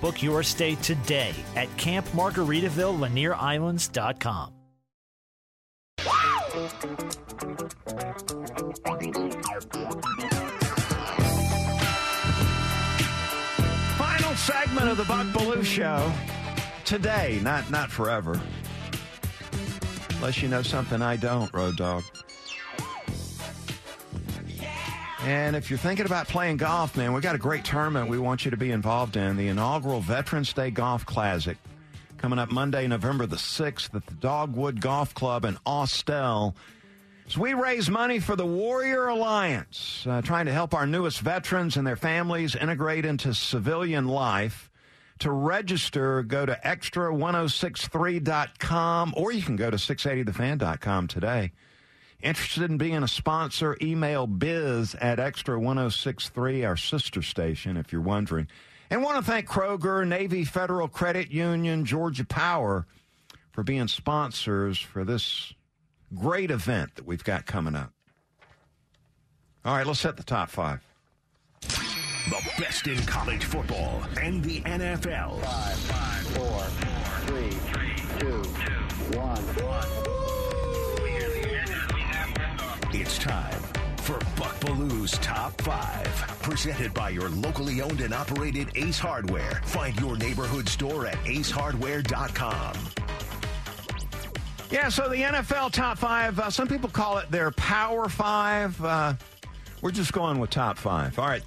Book 0.00 0.22
your 0.22 0.42
stay 0.42 0.74
today 0.76 1.34
at 1.54 1.74
Camp 1.76 2.06
Margaritaville 2.08 2.98
LanierIslands.com. 2.98 4.52
Final 13.96 14.34
segment 14.34 14.88
of 14.88 14.96
the 14.96 15.04
Buck 15.04 15.26
Belue 15.28 15.64
Show 15.64 16.12
today, 16.84 17.40
not 17.42 17.70
not 17.70 17.90
forever. 17.90 18.40
Unless 20.16 20.40
you 20.40 20.48
know 20.48 20.62
something 20.62 21.02
I 21.02 21.16
don't, 21.16 21.52
Road 21.52 21.76
Dog. 21.76 22.04
And 25.26 25.54
if 25.56 25.70
you're 25.70 25.78
thinking 25.80 26.06
about 26.06 26.28
playing 26.28 26.58
golf, 26.58 26.96
man, 26.96 27.12
we 27.12 27.20
got 27.20 27.34
a 27.34 27.38
great 27.38 27.64
tournament 27.64 28.08
we 28.08 28.16
want 28.16 28.44
you 28.44 28.52
to 28.52 28.56
be 28.56 28.70
involved 28.70 29.16
in. 29.16 29.36
The 29.36 29.48
inaugural 29.48 30.00
Veterans 30.00 30.52
Day 30.52 30.70
Golf 30.70 31.04
Classic 31.04 31.56
coming 32.16 32.38
up 32.38 32.52
Monday, 32.52 32.86
November 32.86 33.26
the 33.26 33.34
6th 33.34 33.92
at 33.92 34.06
the 34.06 34.14
Dogwood 34.14 34.80
Golf 34.80 35.14
Club 35.14 35.44
in 35.44 35.58
Austell. 35.66 36.54
So 37.26 37.40
we 37.40 37.54
raise 37.54 37.90
money 37.90 38.20
for 38.20 38.36
the 38.36 38.46
Warrior 38.46 39.08
Alliance, 39.08 40.06
uh, 40.08 40.22
trying 40.22 40.46
to 40.46 40.52
help 40.52 40.74
our 40.74 40.86
newest 40.86 41.22
veterans 41.22 41.76
and 41.76 41.84
their 41.84 41.96
families 41.96 42.54
integrate 42.54 43.04
into 43.04 43.34
civilian 43.34 44.06
life. 44.06 44.70
To 45.18 45.32
register, 45.32 46.22
go 46.22 46.46
to 46.46 46.56
extra1063.com 46.64 49.14
or 49.16 49.32
you 49.32 49.42
can 49.42 49.56
go 49.56 49.72
to 49.72 49.76
680thefan.com 49.76 51.08
today. 51.08 51.50
Interested 52.22 52.70
in 52.70 52.78
being 52.78 53.02
a 53.02 53.08
sponsor, 53.08 53.76
email 53.82 54.26
biz 54.26 54.94
at 54.96 55.18
extra1063, 55.18 56.66
our 56.66 56.76
sister 56.76 57.22
station, 57.22 57.76
if 57.76 57.92
you're 57.92 58.00
wondering. 58.00 58.48
And 58.90 59.02
want 59.02 59.18
to 59.18 59.30
thank 59.30 59.46
Kroger, 59.46 60.06
Navy 60.06 60.44
Federal 60.44 60.88
Credit 60.88 61.30
Union, 61.30 61.84
Georgia 61.84 62.24
Power 62.24 62.86
for 63.52 63.62
being 63.62 63.88
sponsors 63.88 64.78
for 64.78 65.04
this 65.04 65.52
great 66.14 66.50
event 66.50 66.94
that 66.94 67.06
we've 67.06 67.24
got 67.24 67.46
coming 67.46 67.74
up. 67.74 67.92
All 69.64 69.76
right, 69.76 69.86
let's 69.86 70.00
set 70.00 70.16
the 70.16 70.22
top 70.22 70.48
five. 70.48 70.80
The 71.60 72.52
best 72.58 72.86
in 72.86 72.98
college 73.06 73.44
football 73.44 74.02
and 74.20 74.42
the 74.42 74.60
NFL. 74.62 75.40
Five, 75.40 75.76
five, 75.78 76.26
four, 76.28 76.95
It's 83.06 83.18
time 83.18 83.62
for 83.98 84.18
Buck 84.36 84.58
Belue's 84.58 85.12
Top 85.18 85.62
5. 85.62 86.40
Presented 86.42 86.92
by 86.92 87.10
your 87.10 87.28
locally 87.28 87.80
owned 87.80 88.00
and 88.00 88.12
operated 88.12 88.68
Ace 88.74 88.98
Hardware. 88.98 89.60
Find 89.62 89.96
your 90.00 90.16
neighborhood 90.16 90.68
store 90.68 91.06
at 91.06 91.14
acehardware.com. 91.18 92.74
Yeah, 94.72 94.88
so 94.88 95.08
the 95.08 95.18
NFL 95.18 95.70
top 95.70 95.98
five, 95.98 96.40
uh, 96.40 96.50
some 96.50 96.66
people 96.66 96.88
call 96.88 97.18
it 97.18 97.30
their 97.30 97.52
power 97.52 98.08
five. 98.08 98.84
Uh, 98.84 99.14
we're 99.82 99.92
just 99.92 100.12
going 100.12 100.40
with 100.40 100.50
top 100.50 100.76
five. 100.76 101.16
All 101.16 101.28
right. 101.28 101.44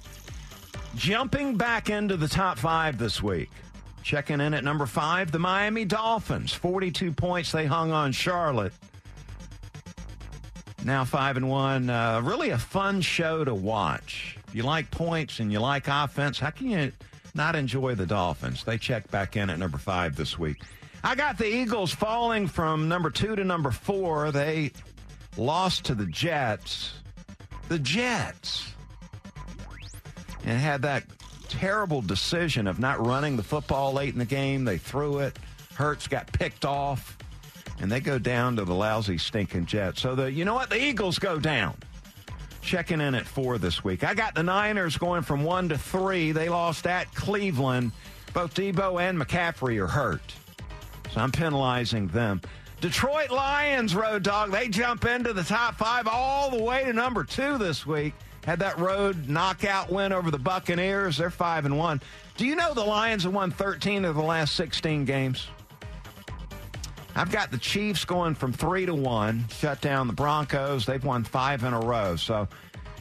Jumping 0.94 1.58
back 1.58 1.90
into 1.90 2.16
the 2.16 2.28
top 2.28 2.58
five 2.58 2.96
this 2.96 3.22
week. 3.22 3.50
Checking 4.02 4.40
in 4.40 4.54
at 4.54 4.64
number 4.64 4.86
five, 4.86 5.30
the 5.30 5.38
Miami 5.38 5.84
Dolphins. 5.84 6.54
42 6.54 7.12
points 7.12 7.52
they 7.52 7.66
hung 7.66 7.92
on 7.92 8.12
Charlotte. 8.12 8.72
Now 10.84 11.04
five 11.04 11.36
and 11.36 11.48
one. 11.48 11.90
Uh, 11.90 12.20
really 12.24 12.50
a 12.50 12.58
fun 12.58 13.00
show 13.00 13.44
to 13.44 13.54
watch. 13.54 14.38
If 14.48 14.54
you 14.54 14.62
like 14.62 14.90
points 14.90 15.38
and 15.38 15.52
you 15.52 15.60
like 15.60 15.88
offense, 15.88 16.38
how 16.38 16.50
can 16.50 16.70
you 16.70 16.92
not 17.34 17.54
enjoy 17.54 17.94
the 17.94 18.06
Dolphins? 18.06 18.64
They 18.64 18.78
check 18.78 19.10
back 19.10 19.36
in 19.36 19.50
at 19.50 19.58
number 19.58 19.78
five 19.78 20.16
this 20.16 20.38
week. 20.38 20.62
I 21.04 21.14
got 21.14 21.38
the 21.38 21.46
Eagles 21.46 21.92
falling 21.92 22.46
from 22.46 22.88
number 22.88 23.10
two 23.10 23.36
to 23.36 23.44
number 23.44 23.70
four. 23.70 24.32
They 24.32 24.72
lost 25.36 25.84
to 25.84 25.94
the 25.94 26.06
Jets. 26.06 26.94
The 27.68 27.78
Jets. 27.78 28.72
And 30.44 30.58
had 30.58 30.82
that 30.82 31.04
terrible 31.48 32.00
decision 32.00 32.66
of 32.66 32.78
not 32.78 33.04
running 33.04 33.36
the 33.36 33.42
football 33.42 33.92
late 33.92 34.12
in 34.12 34.18
the 34.18 34.24
game. 34.24 34.64
They 34.64 34.78
threw 34.78 35.18
it. 35.18 35.38
Hurts 35.74 36.08
got 36.08 36.32
picked 36.32 36.64
off. 36.64 37.16
And 37.80 37.90
they 37.90 38.00
go 38.00 38.18
down 38.18 38.56
to 38.56 38.64
the 38.64 38.74
lousy 38.74 39.18
stinking 39.18 39.66
Jets. 39.66 40.02
So 40.02 40.14
the 40.14 40.30
you 40.30 40.44
know 40.44 40.54
what? 40.54 40.70
The 40.70 40.82
Eagles 40.82 41.18
go 41.18 41.38
down. 41.38 41.76
Checking 42.62 43.00
in 43.00 43.14
at 43.14 43.26
four 43.26 43.56
this 43.56 43.82
week. 43.82 44.04
I 44.04 44.12
got 44.12 44.34
the 44.34 44.42
Niners 44.42 44.98
going 44.98 45.22
from 45.22 45.42
one 45.42 45.70
to 45.70 45.78
three. 45.78 46.32
They 46.32 46.50
lost 46.50 46.86
at 46.86 47.12
Cleveland. 47.14 47.92
Both 48.34 48.54
Debo 48.54 49.00
and 49.00 49.18
McCaffrey 49.18 49.82
are 49.82 49.86
hurt. 49.86 50.34
So 51.10 51.20
I'm 51.20 51.32
penalizing 51.32 52.08
them. 52.08 52.42
Detroit 52.80 53.30
Lions, 53.30 53.94
road 53.94 54.22
dog, 54.22 54.52
they 54.52 54.68
jump 54.68 55.04
into 55.04 55.32
the 55.32 55.42
top 55.42 55.76
five 55.76 56.06
all 56.06 56.50
the 56.50 56.62
way 56.62 56.84
to 56.84 56.92
number 56.92 57.24
two 57.24 57.58
this 57.58 57.86
week. 57.86 58.14
Had 58.44 58.60
that 58.60 58.78
road 58.78 59.28
knockout 59.28 59.90
win 59.90 60.12
over 60.12 60.30
the 60.30 60.38
Buccaneers. 60.38 61.18
They're 61.18 61.30
five 61.30 61.66
and 61.66 61.76
one. 61.76 62.00
Do 62.36 62.46
you 62.46 62.56
know 62.56 62.72
the 62.72 62.84
Lions 62.84 63.24
have 63.24 63.34
won 63.34 63.50
13 63.50 64.04
of 64.04 64.16
the 64.16 64.22
last 64.22 64.54
16 64.56 65.04
games? 65.04 65.48
I've 67.14 67.30
got 67.30 67.50
the 67.50 67.58
Chiefs 67.58 68.04
going 68.04 68.34
from 68.34 68.52
three 68.52 68.86
to 68.86 68.94
one, 68.94 69.44
shut 69.48 69.80
down 69.80 70.06
the 70.06 70.12
Broncos. 70.12 70.86
They've 70.86 71.04
won 71.04 71.24
five 71.24 71.64
in 71.64 71.72
a 71.72 71.80
row. 71.80 72.16
So 72.16 72.48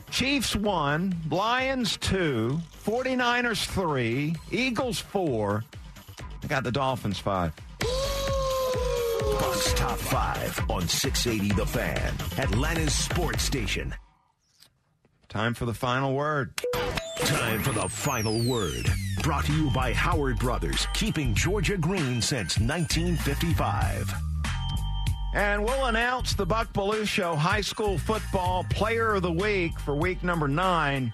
Chiefs 0.10 0.56
one, 0.56 1.16
Lions 1.30 1.98
two, 1.98 2.60
49ers 2.86 3.66
three, 3.68 4.36
Eagles 4.52 5.00
four. 5.00 5.64
I 6.44 6.48
got 6.48 6.64
the 6.64 6.72
Dolphins 6.72 7.20
five. 7.20 7.54
Bucks 9.40 9.74
top 9.74 9.98
five 9.98 10.60
on 10.70 10.88
680 10.88 11.56
The 11.56 11.66
Fan, 11.66 12.14
Atlanta's 12.38 12.94
sports 12.94 13.44
station. 13.44 13.94
Time 15.30 15.54
for 15.54 15.66
the 15.66 15.76
final 15.76 16.16
word. 16.16 16.60
Time 17.20 17.62
for 17.62 17.72
the 17.72 17.88
final 17.88 18.40
word. 18.50 18.92
Brought 19.22 19.46
to 19.46 19.54
you 19.54 19.70
by 19.70 19.94
Howard 19.94 20.40
Brothers, 20.40 20.88
keeping 20.96 21.36
Georgia 21.36 21.78
green 21.78 22.20
since 22.20 22.58
1955. 22.58 24.12
And 25.36 25.64
we'll 25.64 25.86
announce 25.86 26.34
the 26.34 26.48
Buck 26.48 26.74
Belue 26.74 27.06
Show 27.06 27.36
High 27.36 27.62
School 27.62 28.00
Football 28.00 28.66
Player 28.72 29.14
of 29.14 29.22
the 29.22 29.32
Week 29.32 29.80
for 29.80 29.96
week 29.96 30.24
number 30.24 30.48
nine. 30.48 31.14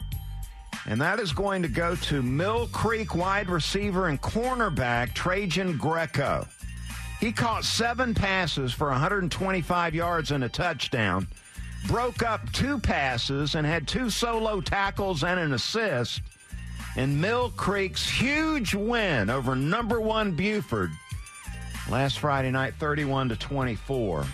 And 0.86 1.02
that 1.02 1.20
is 1.20 1.34
going 1.34 1.62
to 1.64 1.68
go 1.68 1.98
to 1.98 2.24
Mill 2.24 2.68
Creek 2.68 3.16
wide 3.16 3.50
receiver 3.50 4.08
and 4.08 4.22
cornerback 4.22 5.14
Trajan 5.14 5.76
Greco. 5.76 6.48
He 7.20 7.34
caught 7.34 7.66
seven 7.66 8.14
passes 8.14 8.72
for 8.72 8.88
125 8.88 9.94
yards 9.94 10.32
and 10.32 10.46
a 10.46 10.50
touchdown, 10.50 11.28
broke 11.88 12.24
up 12.24 12.52
two 12.52 12.80
passes, 12.80 13.56
and 13.56 13.66
had 13.66 13.88
two 13.88 14.10
solo 14.10 14.62
tackles 14.62 15.24
and 15.24 15.40
an 15.40 15.54
assist 15.54 16.22
in 16.96 17.20
Mill 17.20 17.52
Creek's 17.52 18.10
huge 18.10 18.74
win 18.74 19.30
over 19.30 19.56
number 19.56 20.00
one 20.00 20.32
Buford 20.32 20.92
last 21.90 22.20
Friday 22.20 22.52
night, 22.52 22.74
31 22.80 23.30
to 23.30 23.36
24. 23.36 24.26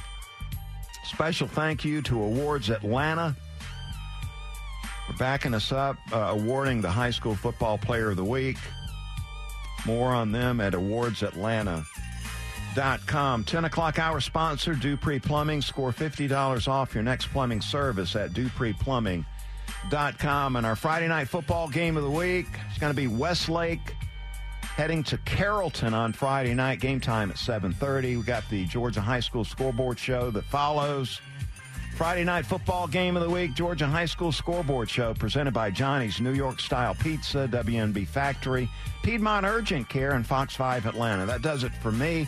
Special 1.06 1.48
thank 1.48 1.84
you 1.84 2.02
to 2.04 2.22
Awards 2.22 2.70
Atlanta 2.70 3.36
for 5.08 5.14
backing 5.18 5.54
us 5.54 5.72
up, 5.72 5.98
uh, 6.14 6.18
awarding 6.18 6.82
the 6.82 6.92
High 6.92 7.12
School 7.12 7.36
Football 7.36 7.78
Player 7.78 8.10
of 8.10 8.18
the 8.18 8.24
Week. 8.24 8.58
More 9.86 10.10
on 10.10 10.32
them 10.32 10.62
at 10.62 10.74
awardsatlanta.com. 10.74 11.86
10 12.76 13.66
o'clock 13.66 14.00
hour 14.00 14.22
sponsor, 14.22 14.74
Dupree 14.74 15.20
Plumbing. 15.20 15.62
Score 15.62 15.92
$50 15.92 16.68
off 16.68 16.94
your 16.94 17.04
next 17.04 17.28
plumbing 17.28 17.62
service 17.62 18.16
at 18.16 18.32
dupreeplumbing.com. 18.32 20.56
And 20.56 20.66
our 20.66 20.76
Friday 20.76 21.08
night 21.08 21.28
football 21.28 21.68
game 21.68 21.98
of 21.98 22.04
the 22.04 22.10
week 22.10 22.48
is 22.72 22.78
going 22.78 22.94
to 22.94 22.96
be 22.96 23.08
Westlake 23.08 23.96
heading 24.62 25.04
to 25.04 25.18
Carrollton 25.20 25.94
on 25.94 26.14
Friday 26.14 26.54
night. 26.54 26.80
Game 26.80 27.02
time 27.02 27.30
at 27.30 27.36
7.30. 27.36 28.18
We 28.18 28.24
got 28.24 28.50
the 28.50 28.66
Georgia 28.66 29.02
High 29.02 29.20
School 29.20 29.44
scoreboard 29.44 30.00
show 30.00 30.32
that 30.32 30.46
follows. 30.46 31.20
Friday 31.96 32.24
night 32.24 32.46
football 32.46 32.88
game 32.88 33.18
of 33.18 33.22
the 33.22 33.30
week, 33.30 33.54
Georgia 33.54 33.86
High 33.86 34.06
School 34.06 34.32
scoreboard 34.32 34.90
show 34.90 35.14
presented 35.14 35.54
by 35.54 35.70
Johnny's 35.70 36.20
New 36.20 36.34
York 36.34 36.60
Style 36.60 36.96
Pizza, 36.96 37.48
WNB 37.52 38.08
Factory, 38.08 38.68
Piedmont 39.04 39.46
Urgent 39.46 39.88
Care, 39.90 40.14
and 40.14 40.26
Fox 40.26 40.56
5 40.56 40.88
Atlanta. 40.88 41.26
That 41.26 41.42
does 41.42 41.64
it 41.64 41.74
for 41.76 41.92
me. 41.92 42.28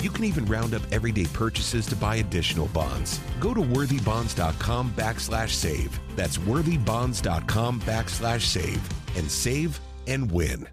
You 0.00 0.10
can 0.10 0.24
even 0.24 0.46
round 0.46 0.72
up 0.72 0.82
everyday 0.92 1.26
purchases 1.26 1.84
to 1.86 1.96
buy 1.96 2.16
additional 2.16 2.68
bonds. 2.68 3.20
Go 3.38 3.52
to 3.52 3.60
worthybonds.com 3.60 4.92
backslash 4.92 5.50
save. 5.50 6.00
That's 6.16 6.38
worthybonds.com 6.38 7.80
backslash 7.82 8.40
save 8.40 8.80
and 9.16 9.30
save 9.30 9.78
and 10.06 10.32
win. 10.32 10.66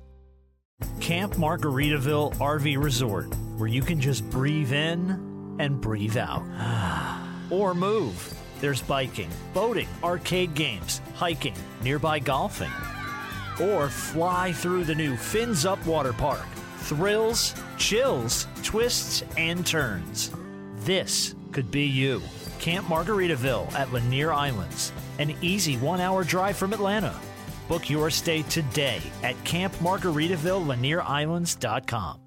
Camp 1.02 1.34
Margaritaville 1.34 2.36
RV 2.36 2.82
Resort, 2.82 3.34
where 3.58 3.68
you 3.68 3.82
can 3.82 4.00
just 4.00 4.30
breathe 4.30 4.72
in 4.72 5.58
and 5.60 5.82
breathe 5.82 6.18
out. 6.18 6.44
or 7.50 7.74
move. 7.74 8.34
There's 8.62 8.82
biking, 8.82 9.30
boating, 9.54 9.88
arcade 10.04 10.54
games, 10.54 11.02
hiking, 11.16 11.56
nearby 11.84 12.20
golfing. 12.20 12.72
Or 13.62 13.90
fly 13.90 14.54
through 14.54 14.86
the 14.86 14.96
new 14.96 15.18
Fins 15.18 15.66
Up 15.66 15.84
Water 15.86 16.14
Park. 16.14 16.46
Thrills, 16.78 17.54
chills, 17.78 18.48
twists, 18.64 19.24
and 19.38 19.66
turns. 19.66 20.32
This 20.78 21.36
could 21.52 21.70
be 21.72 21.86
you. 21.86 22.22
Camp 22.60 22.86
Margaritaville 22.88 23.72
at 23.74 23.92
Lanier 23.94 24.34
Islands, 24.34 24.92
an 25.20 25.36
easy 25.42 25.78
one 25.78 26.02
hour 26.02 26.24
drive 26.24 26.58
from 26.58 26.74
Atlanta. 26.74 27.16
Book 27.68 27.88
your 27.90 28.10
stay 28.10 28.42
today 28.44 29.02
at 29.24 29.36
campmargaritaville.lanierislands.com. 29.44 32.27